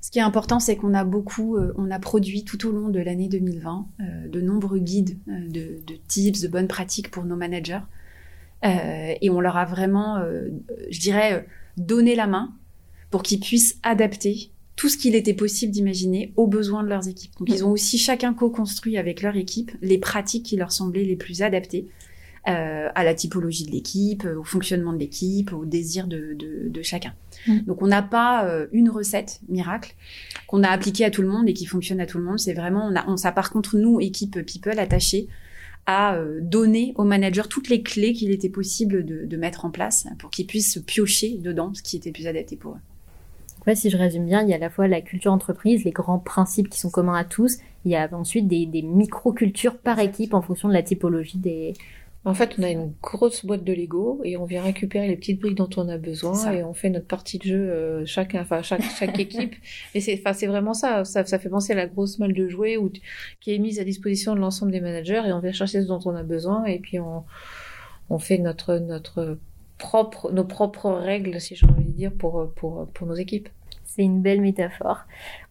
Ce 0.01 0.11
qui 0.11 0.19
est 0.19 0.23
important, 0.23 0.59
c'est 0.59 0.75
qu'on 0.75 0.93
a 0.93 1.03
beaucoup, 1.03 1.57
euh, 1.57 1.73
on 1.77 1.91
a 1.91 1.99
produit 1.99 2.43
tout 2.43 2.67
au 2.67 2.71
long 2.71 2.89
de 2.89 2.99
l'année 2.99 3.27
2020 3.27 3.85
euh, 3.99 4.27
de 4.27 4.41
nombreux 4.41 4.79
guides 4.79 5.17
de, 5.27 5.81
de 5.85 5.95
tips, 6.07 6.41
de 6.41 6.47
bonnes 6.47 6.67
pratiques 6.67 7.11
pour 7.11 7.25
nos 7.25 7.35
managers. 7.35 7.81
Et 9.21 9.29
on 9.29 9.41
leur 9.41 9.57
a 9.57 9.65
vraiment, 9.65 10.23
je 10.89 10.99
dirais, 11.01 11.45
donné 11.75 12.15
la 12.15 12.27
main 12.27 12.53
pour 13.09 13.21
qu'ils 13.21 13.41
puissent 13.41 13.77
adapter 13.83 14.51
tout 14.75 14.89
ce 14.89 14.97
qu'il 14.97 15.15
était 15.15 15.33
possible 15.33 15.71
d'imaginer 15.71 16.33
aux 16.35 16.47
besoins 16.47 16.83
de 16.83 16.89
leurs 16.89 17.07
équipes. 17.07 17.31
Donc 17.39 17.49
ils 17.49 17.63
ont 17.63 17.71
aussi 17.71 17.97
chacun 17.97 18.33
co-construit 18.33 18.97
avec 18.97 19.21
leur 19.21 19.35
équipe 19.35 19.71
les 19.81 19.97
pratiques 19.97 20.43
qui 20.43 20.55
leur 20.55 20.71
semblaient 20.71 21.03
les 21.03 21.15
plus 21.15 21.41
adaptées 21.41 21.87
euh, 22.49 22.89
à 22.93 23.03
la 23.05 23.13
typologie 23.13 23.65
de 23.65 23.71
l'équipe, 23.71 24.25
au 24.25 24.43
fonctionnement 24.43 24.91
de 24.91 24.97
l'équipe, 24.97 25.53
au 25.53 25.63
désir 25.63 26.07
de, 26.07 26.33
de, 26.33 26.67
de 26.67 26.81
chacun. 26.81 27.13
Mm. 27.47 27.59
Donc 27.59 27.81
on 27.81 27.87
n'a 27.87 28.01
pas 28.01 28.45
euh, 28.45 28.67
une 28.73 28.89
recette 28.89 29.39
miracle 29.47 29.95
qu'on 30.47 30.63
a 30.63 30.67
appliquée 30.67 31.05
à 31.05 31.11
tout 31.11 31.21
le 31.21 31.29
monde 31.29 31.47
et 31.47 31.53
qui 31.53 31.65
fonctionne 31.65 32.01
à 32.01 32.05
tout 32.05 32.17
le 32.17 32.25
monde. 32.25 32.39
C'est 32.39 32.53
vraiment, 32.53 32.85
on 32.91 32.95
a, 32.95 33.07
on, 33.07 33.15
ça 33.15 33.31
par 33.31 33.49
contre, 33.49 33.77
nous, 33.77 34.01
équipe 34.01 34.43
People, 34.45 34.77
attachés 34.77 35.27
à 35.85 36.15
euh, 36.15 36.39
donner 36.41 36.93
aux 36.97 37.03
managers 37.03 37.47
toutes 37.49 37.69
les 37.69 37.81
clés 37.81 38.13
qu'il 38.13 38.31
était 38.31 38.49
possible 38.49 39.05
de, 39.05 39.25
de 39.25 39.37
mettre 39.37 39.63
en 39.63 39.71
place 39.71 40.07
pour 40.19 40.29
qu'ils 40.29 40.47
puissent 40.47 40.73
se 40.73 40.79
piocher 40.79 41.37
dedans 41.37 41.73
ce 41.73 41.81
qui 41.81 41.95
était 41.95 42.11
plus 42.11 42.27
adapté 42.27 42.57
pour 42.57 42.73
eux. 42.73 42.79
Ouais, 43.65 43.75
si 43.75 43.89
je 43.89 43.97
résume 43.97 44.25
bien, 44.25 44.41
il 44.41 44.49
y 44.49 44.53
a 44.53 44.57
à 44.57 44.59
la 44.59 44.69
fois 44.69 44.87
la 44.87 45.01
culture 45.01 45.31
entreprise, 45.31 45.83
les 45.85 45.91
grands 45.91 46.19
principes 46.19 46.69
qui 46.69 46.79
sont 46.79 46.89
communs 46.89 47.15
à 47.15 47.23
tous. 47.23 47.57
Il 47.85 47.91
y 47.91 47.95
a 47.95 48.09
ensuite 48.13 48.47
des, 48.47 48.65
des 48.65 48.81
micro-cultures 48.81 49.77
par 49.77 49.99
équipe 49.99 50.33
en 50.33 50.41
fonction 50.41 50.67
de 50.67 50.73
la 50.73 50.83
typologie 50.83 51.37
des... 51.37 51.73
En 52.25 52.33
fait, 52.33 52.55
on 52.57 52.63
a 52.63 52.69
une 52.69 52.93
grosse 53.01 53.45
boîte 53.45 53.65
de 53.65 53.73
Lego 53.73 54.21
et 54.23 54.37
on 54.37 54.45
vient 54.45 54.63
récupérer 54.63 55.09
les 55.09 55.17
petites 55.17 55.41
briques 55.41 55.55
dont 55.57 55.69
on 55.75 55.89
a 55.89 55.97
besoin 55.97 56.35
Ça. 56.35 56.53
et 56.53 56.63
on 56.63 56.73
fait 56.73 56.89
notre 56.89 57.05
partie 57.05 57.37
de 57.37 57.43
jeu 57.43 57.69
euh, 57.69 58.05
chacun, 58.05 58.41
enfin 58.41 58.61
chaque 58.61 58.81
chaque 58.97 59.19
équipe. 59.19 59.53
Et 59.93 59.99
c'est, 59.99 60.17
enfin 60.17 60.31
c'est 60.31 60.47
vraiment 60.47 60.73
ça, 60.73 61.03
ça. 61.03 61.25
Ça 61.25 61.37
fait 61.37 61.49
penser 61.49 61.73
à 61.73 61.75
la 61.75 61.85
grosse 61.85 62.19
malle 62.19 62.31
de 62.31 62.47
jouets 62.47 62.77
où, 62.77 62.89
qui 63.41 63.53
est 63.53 63.59
mise 63.59 63.77
à 63.81 63.83
disposition 63.83 64.35
de 64.35 64.39
l'ensemble 64.39 64.71
des 64.71 64.79
managers 64.79 65.21
et 65.25 65.33
on 65.33 65.39
vient 65.39 65.51
chercher 65.51 65.81
ce 65.81 65.87
dont 65.87 65.99
on 66.05 66.15
a 66.15 66.23
besoin 66.23 66.63
et 66.63 66.79
puis 66.79 66.97
on 66.97 67.25
on 68.09 68.19
fait 68.19 68.37
notre 68.37 68.77
notre 68.79 69.37
propre 69.83 70.31
nos 70.31 70.45
propres 70.45 70.91
règles, 70.91 71.39
si 71.41 71.55
j'ai 71.55 71.67
envie 71.67 71.83
de 71.83 71.91
dire, 71.91 72.11
pour 72.11 72.49
pour 72.55 72.87
pour 72.93 73.05
nos 73.05 73.15
équipes. 73.15 73.49
C'est 73.85 74.01
une 74.01 74.23
belle 74.23 74.41
métaphore. 74.41 75.01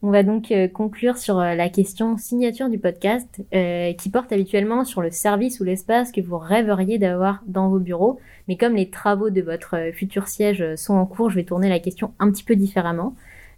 On 0.03 0.11
va 0.11 0.25
donc 0.25 0.51
euh, 0.51 0.67
conclure 0.67 1.17
sur 1.17 1.39
euh, 1.39 1.55
la 1.55 1.69
question 1.69 2.17
signature 2.17 2.69
du 2.69 2.79
podcast 2.79 3.29
euh, 3.55 3.93
qui 3.93 4.11
porte 4.11 4.33
habituellement 4.33 4.85
sur 4.85 5.01
le 5.01 5.13
service 5.13 5.61
ou 5.61 5.65
l'espace 5.65 6.11
que 6.11 6.21
vous 6.21 6.39
rêveriez 6.39 6.99
d'avoir 6.99 7.45
dans 7.47 7.69
vos 7.69 7.79
bureaux. 7.79 8.19
Mais 8.49 8.57
comme 8.57 8.75
les 8.75 8.91
travaux 8.91 9.31
de 9.31 9.43
votre 9.43 9.93
futur 9.95 10.27
siège 10.27 10.75
sont 10.75 10.95
en 10.95 11.07
cours, 11.07 11.31
je 11.31 11.37
vais 11.37 11.45
tourner 11.45 11.69
la 11.69 11.79
question 11.79 12.15
un 12.19 12.33
petit 12.33 12.43
peu 12.43 12.57
différemment. 12.57 13.15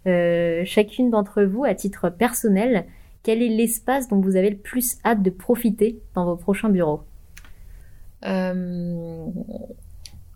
Euh, 0.07 0.61
chacune 0.65 1.09
d'entre 1.09 1.41
vous, 1.43 1.63
à 1.63 1.73
titre 1.73 2.09
personnel, 2.09 2.85
quel 3.23 3.41
est 3.41 3.49
l'espace 3.49 4.07
dont 4.07 4.19
vous 4.19 4.35
avez 4.35 4.51
le 4.51 4.57
plus 4.57 4.97
hâte 5.03 5.23
de 5.23 5.31
profiter 5.31 5.99
dans 6.13 6.25
vos 6.25 6.35
prochains 6.35 6.69
bureaux? 6.69 7.01
Euh, 8.25 9.25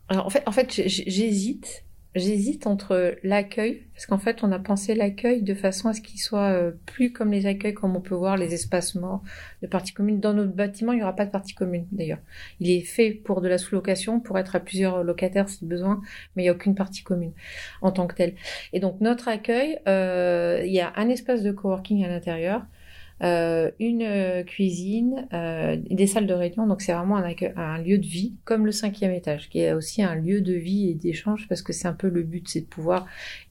Alors 0.10 0.26
en 0.26 0.30
fait, 0.30 0.44
en 0.46 0.52
fait, 0.52 0.72
j'hésite. 0.88 1.86
J'hésite 2.16 2.66
entre 2.66 3.18
l'accueil, 3.22 3.84
parce 3.94 4.08
qu'en 4.08 4.18
fait, 4.18 4.44
on 4.44 4.52
a 4.52 4.58
pensé 4.58 4.96
l'accueil 4.96 5.44
de 5.44 5.54
façon 5.54 5.90
à 5.90 5.94
ce 5.94 6.02
qu'il 6.02 6.20
soit 6.20 6.50
euh, 6.54 6.72
plus 6.88 7.14
comme 7.14 7.32
les 7.32 7.46
accueils, 7.46 7.76
comme 7.76 7.96
on 7.96 8.02
peut 8.02 8.16
voir 8.16 8.36
les 8.36 8.56
espaces 8.56 8.96
morts 8.96 9.22
de 9.62 9.68
parties 9.68 9.94
communes. 9.94 10.20
Dans 10.20 10.34
notre 10.34 10.52
bâtiment, 10.52 10.92
il 10.92 10.96
n'y 10.96 11.04
aura 11.04 11.16
pas 11.16 11.28
de 11.28 11.32
partie 11.32 11.54
commune, 11.54 11.86
d'ailleurs. 11.92 12.18
Il 12.60 12.72
est 12.72 12.82
fait 12.82 13.12
pour 13.12 13.42
de 13.42 13.48
la 13.48 13.60
sous-location, 13.60 14.20
pour 14.22 14.40
être 14.40 14.56
à 14.56 14.60
plusieurs 14.60 15.04
locataires 15.04 15.50
si 15.50 15.66
besoin, 15.66 16.02
mais 16.36 16.42
il 16.42 16.46
n'y 16.48 16.50
a 16.50 16.54
aucune 16.54 16.74
partie 16.74 17.04
commune 17.04 17.34
en 17.84 17.92
tant 17.92 18.08
que 18.08 18.16
telle. 18.16 18.34
Et 18.74 18.80
donc, 18.80 19.00
notre 19.02 19.28
accueil, 19.28 19.78
euh, 19.88 20.64
il 20.66 20.74
y 20.74 20.82
a 20.82 20.92
un 20.96 21.10
espace 21.10 21.44
de 21.44 21.52
coworking 21.52 22.04
à 22.04 22.08
l'intérieur, 22.08 22.66
euh, 23.22 23.72
une 23.80 24.02
euh, 24.02 24.44
cuisine, 24.44 25.28
euh, 25.34 25.78
des 25.90 26.08
salles 26.08 26.26
de 26.26 26.34
réunion. 26.34 26.68
Donc 26.68 26.82
c'est 26.82 26.94
vraiment 26.94 27.18
un, 27.18 27.78
lieu 27.80 27.98
de 27.98 28.06
vie, 28.06 28.36
comme 28.46 28.66
le 28.66 28.72
cinquième 28.72 29.12
étage, 29.12 29.50
qui 29.50 29.60
est 29.60 29.74
aussi 29.74 30.02
un 30.02 30.16
lieu 30.16 30.42
de 30.42 30.54
vie 30.54 30.90
et 30.90 30.94
d'échange, 30.94 31.48
parce 31.50 31.62
que 31.62 31.74
c'est 31.74 31.88
un 31.88 31.94
peu 31.94 32.08
le 32.08 32.24
but, 32.24 32.48
c'est 32.48 32.62
de 32.62 32.66
pouvoir 32.66 33.06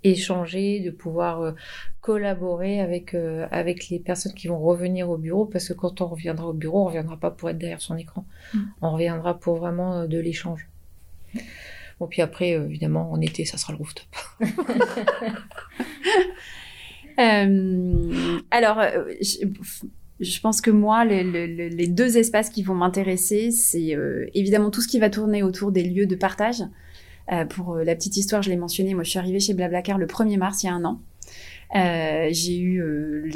échanger, 0.04 0.80
de 0.80 0.90
pouvoir 0.90 1.42
euh, 1.42 1.52
collaborer 2.00 2.80
avec 2.80 3.14
euh, 3.14 3.46
avec 3.50 3.90
les 3.90 3.98
personnes 3.98 4.32
qui 4.32 4.48
vont 4.48 4.58
revenir 4.58 5.10
au 5.10 5.18
bureau, 5.18 5.44
parce 5.44 5.68
que 5.68 5.74
quand 5.74 6.00
on 6.00 6.06
reviendra 6.06 6.48
au 6.48 6.54
bureau, 6.54 6.82
on 6.82 6.86
reviendra 6.86 7.18
pas 7.18 7.30
pour 7.30 7.50
être 7.50 7.58
derrière 7.58 7.82
son 7.82 7.96
écran, 7.96 8.24
Mm. 8.54 8.58
on 8.80 8.92
reviendra 8.92 9.38
pour 9.38 9.56
vraiment 9.56 10.06
de 10.06 10.18
l'échange. 10.18 10.66
Bon 12.00 12.06
puis 12.06 12.22
après, 12.22 12.50
évidemment, 12.50 13.10
en 13.12 13.20
été, 13.20 13.44
ça 13.44 13.58
sera 13.58 13.72
le 13.72 13.78
rooftop. 13.78 14.06
Euh, 17.18 18.38
alors, 18.50 18.78
euh, 18.78 19.04
je, 20.20 20.40
pense 20.40 20.60
que 20.60 20.70
moi, 20.70 21.04
le- 21.04 21.22
le- 21.22 21.46
le- 21.46 21.68
les 21.68 21.86
deux 21.86 22.16
espaces 22.16 22.50
qui 22.50 22.62
vont 22.62 22.74
m'intéresser, 22.74 23.50
c'est 23.50 23.94
euh, 23.94 24.26
évidemment 24.34 24.70
tout 24.70 24.80
ce 24.80 24.88
qui 24.88 24.98
va 24.98 25.10
tourner 25.10 25.42
autour 25.42 25.72
des 25.72 25.82
lieux 25.82 26.06
de 26.06 26.16
partage. 26.16 26.62
Pour 27.50 27.76
la 27.76 27.94
petite 27.94 28.16
histoire, 28.16 28.40
je 28.40 28.48
l'ai 28.48 28.56
mentionné, 28.56 28.94
moi 28.94 29.02
je 29.04 29.10
suis 29.10 29.18
arrivée 29.18 29.38
chez 29.38 29.52
Blablacar 29.52 29.98
le 29.98 30.06
1er 30.06 30.38
mars 30.38 30.62
il 30.62 30.66
y 30.66 30.68
a 30.70 30.72
un 30.72 30.82
an. 30.86 30.98
Euh, 31.76 32.28
j'ai 32.30 32.58
eu 32.58 32.80
euh, 32.82 33.26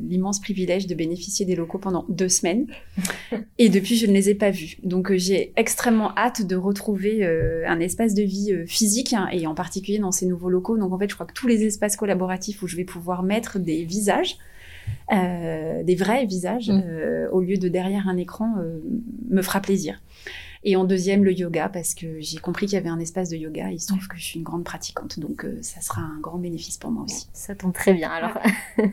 l'immense 0.00 0.40
privilège 0.40 0.86
de 0.86 0.94
bénéficier 0.94 1.44
des 1.44 1.54
locaux 1.54 1.78
pendant 1.78 2.06
deux 2.08 2.28
semaines 2.28 2.66
et 3.58 3.68
depuis 3.68 3.96
je 3.96 4.06
ne 4.06 4.12
les 4.12 4.30
ai 4.30 4.34
pas 4.34 4.50
vus. 4.50 4.78
Donc 4.82 5.10
euh, 5.10 5.18
j'ai 5.18 5.52
extrêmement 5.56 6.16
hâte 6.16 6.46
de 6.46 6.56
retrouver 6.56 7.24
euh, 7.24 7.64
un 7.68 7.78
espace 7.80 8.14
de 8.14 8.22
vie 8.22 8.52
euh, 8.52 8.64
physique 8.66 9.12
hein, 9.12 9.28
et 9.30 9.46
en 9.46 9.54
particulier 9.54 9.98
dans 9.98 10.12
ces 10.12 10.26
nouveaux 10.26 10.48
locaux. 10.48 10.78
Donc 10.78 10.92
en 10.92 10.98
fait 10.98 11.10
je 11.10 11.14
crois 11.14 11.26
que 11.26 11.34
tous 11.34 11.46
les 11.46 11.64
espaces 11.64 11.96
collaboratifs 11.96 12.62
où 12.62 12.66
je 12.66 12.76
vais 12.76 12.84
pouvoir 12.84 13.22
mettre 13.22 13.58
des 13.58 13.84
visages 13.84 14.36
des 15.08 15.94
vrais 15.94 16.26
visages, 16.26 16.68
Mm. 16.68 17.28
au 17.30 17.40
lieu 17.40 17.58
de 17.58 17.68
derrière 17.68 18.08
un 18.08 18.16
écran, 18.16 18.56
me 19.28 19.40
fera 19.42 19.60
plaisir. 19.60 20.02
Et 20.62 20.76
en 20.76 20.84
deuxième, 20.84 21.24
le 21.24 21.32
yoga, 21.32 21.68
parce 21.70 21.94
que 21.94 22.20
j'ai 22.20 22.36
compris 22.38 22.66
qu'il 22.66 22.74
y 22.74 22.78
avait 22.78 22.90
un 22.90 22.98
espace 22.98 23.30
de 23.30 23.36
yoga. 23.36 23.70
Il 23.70 23.80
se 23.80 23.86
trouve 23.88 24.06
que 24.08 24.16
je 24.18 24.22
suis 24.24 24.38
une 24.38 24.44
grande 24.44 24.62
pratiquante, 24.64 25.18
donc 25.18 25.44
euh, 25.44 25.58
ça 25.62 25.80
sera 25.80 26.02
un 26.02 26.18
grand 26.20 26.36
bénéfice 26.38 26.76
pour 26.76 26.90
moi 26.90 27.04
aussi. 27.04 27.28
Ça 27.32 27.54
tombe 27.54 27.72
très 27.72 27.94
bien 27.94 28.10
alors. 28.10 28.36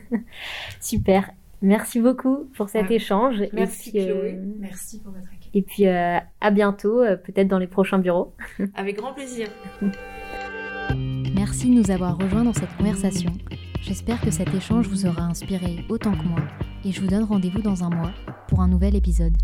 Super. 0.80 1.30
Merci 1.60 2.00
beaucoup 2.00 2.48
pour 2.56 2.68
cet 2.68 2.88
Ouais. 2.88 2.94
échange. 2.96 3.42
Merci, 3.52 3.90
et 3.90 3.92
puis, 3.92 4.10
euh. 4.10 4.32
Merci 4.60 5.00
pour 5.00 5.12
votre 5.12 5.26
accueil. 5.26 5.50
et 5.52 5.62
puis 5.62 5.86
euh, 5.88 6.18
à 6.40 6.50
bientôt, 6.50 7.02
euh, 7.02 7.16
peut-être 7.16 7.48
dans 7.48 7.58
les 7.58 7.66
prochains 7.66 7.98
bureaux. 7.98 8.32
Avec 8.74 8.96
grand 8.96 9.12
plaisir. 9.12 9.48
Merci 11.34 11.68
de 11.70 11.74
nous 11.74 11.90
avoir 11.90 12.16
rejoints 12.16 12.44
dans 12.44 12.52
cette 12.54 12.74
conversation. 12.76 13.32
J'espère 13.82 14.20
que 14.20 14.30
cet 14.30 14.54
échange 14.54 14.86
vous 14.88 15.04
aura 15.06 15.22
inspiré 15.22 15.84
autant 15.88 16.12
que 16.12 16.24
moi 16.24 16.40
et 16.84 16.92
je 16.92 17.00
vous 17.00 17.06
donne 17.08 17.24
rendez-vous 17.24 17.60
dans 17.62 17.84
un 17.84 17.90
mois 17.90 18.12
pour 18.48 18.60
un 18.60 18.68
nouvel 18.68 18.94
épisode. 18.96 19.36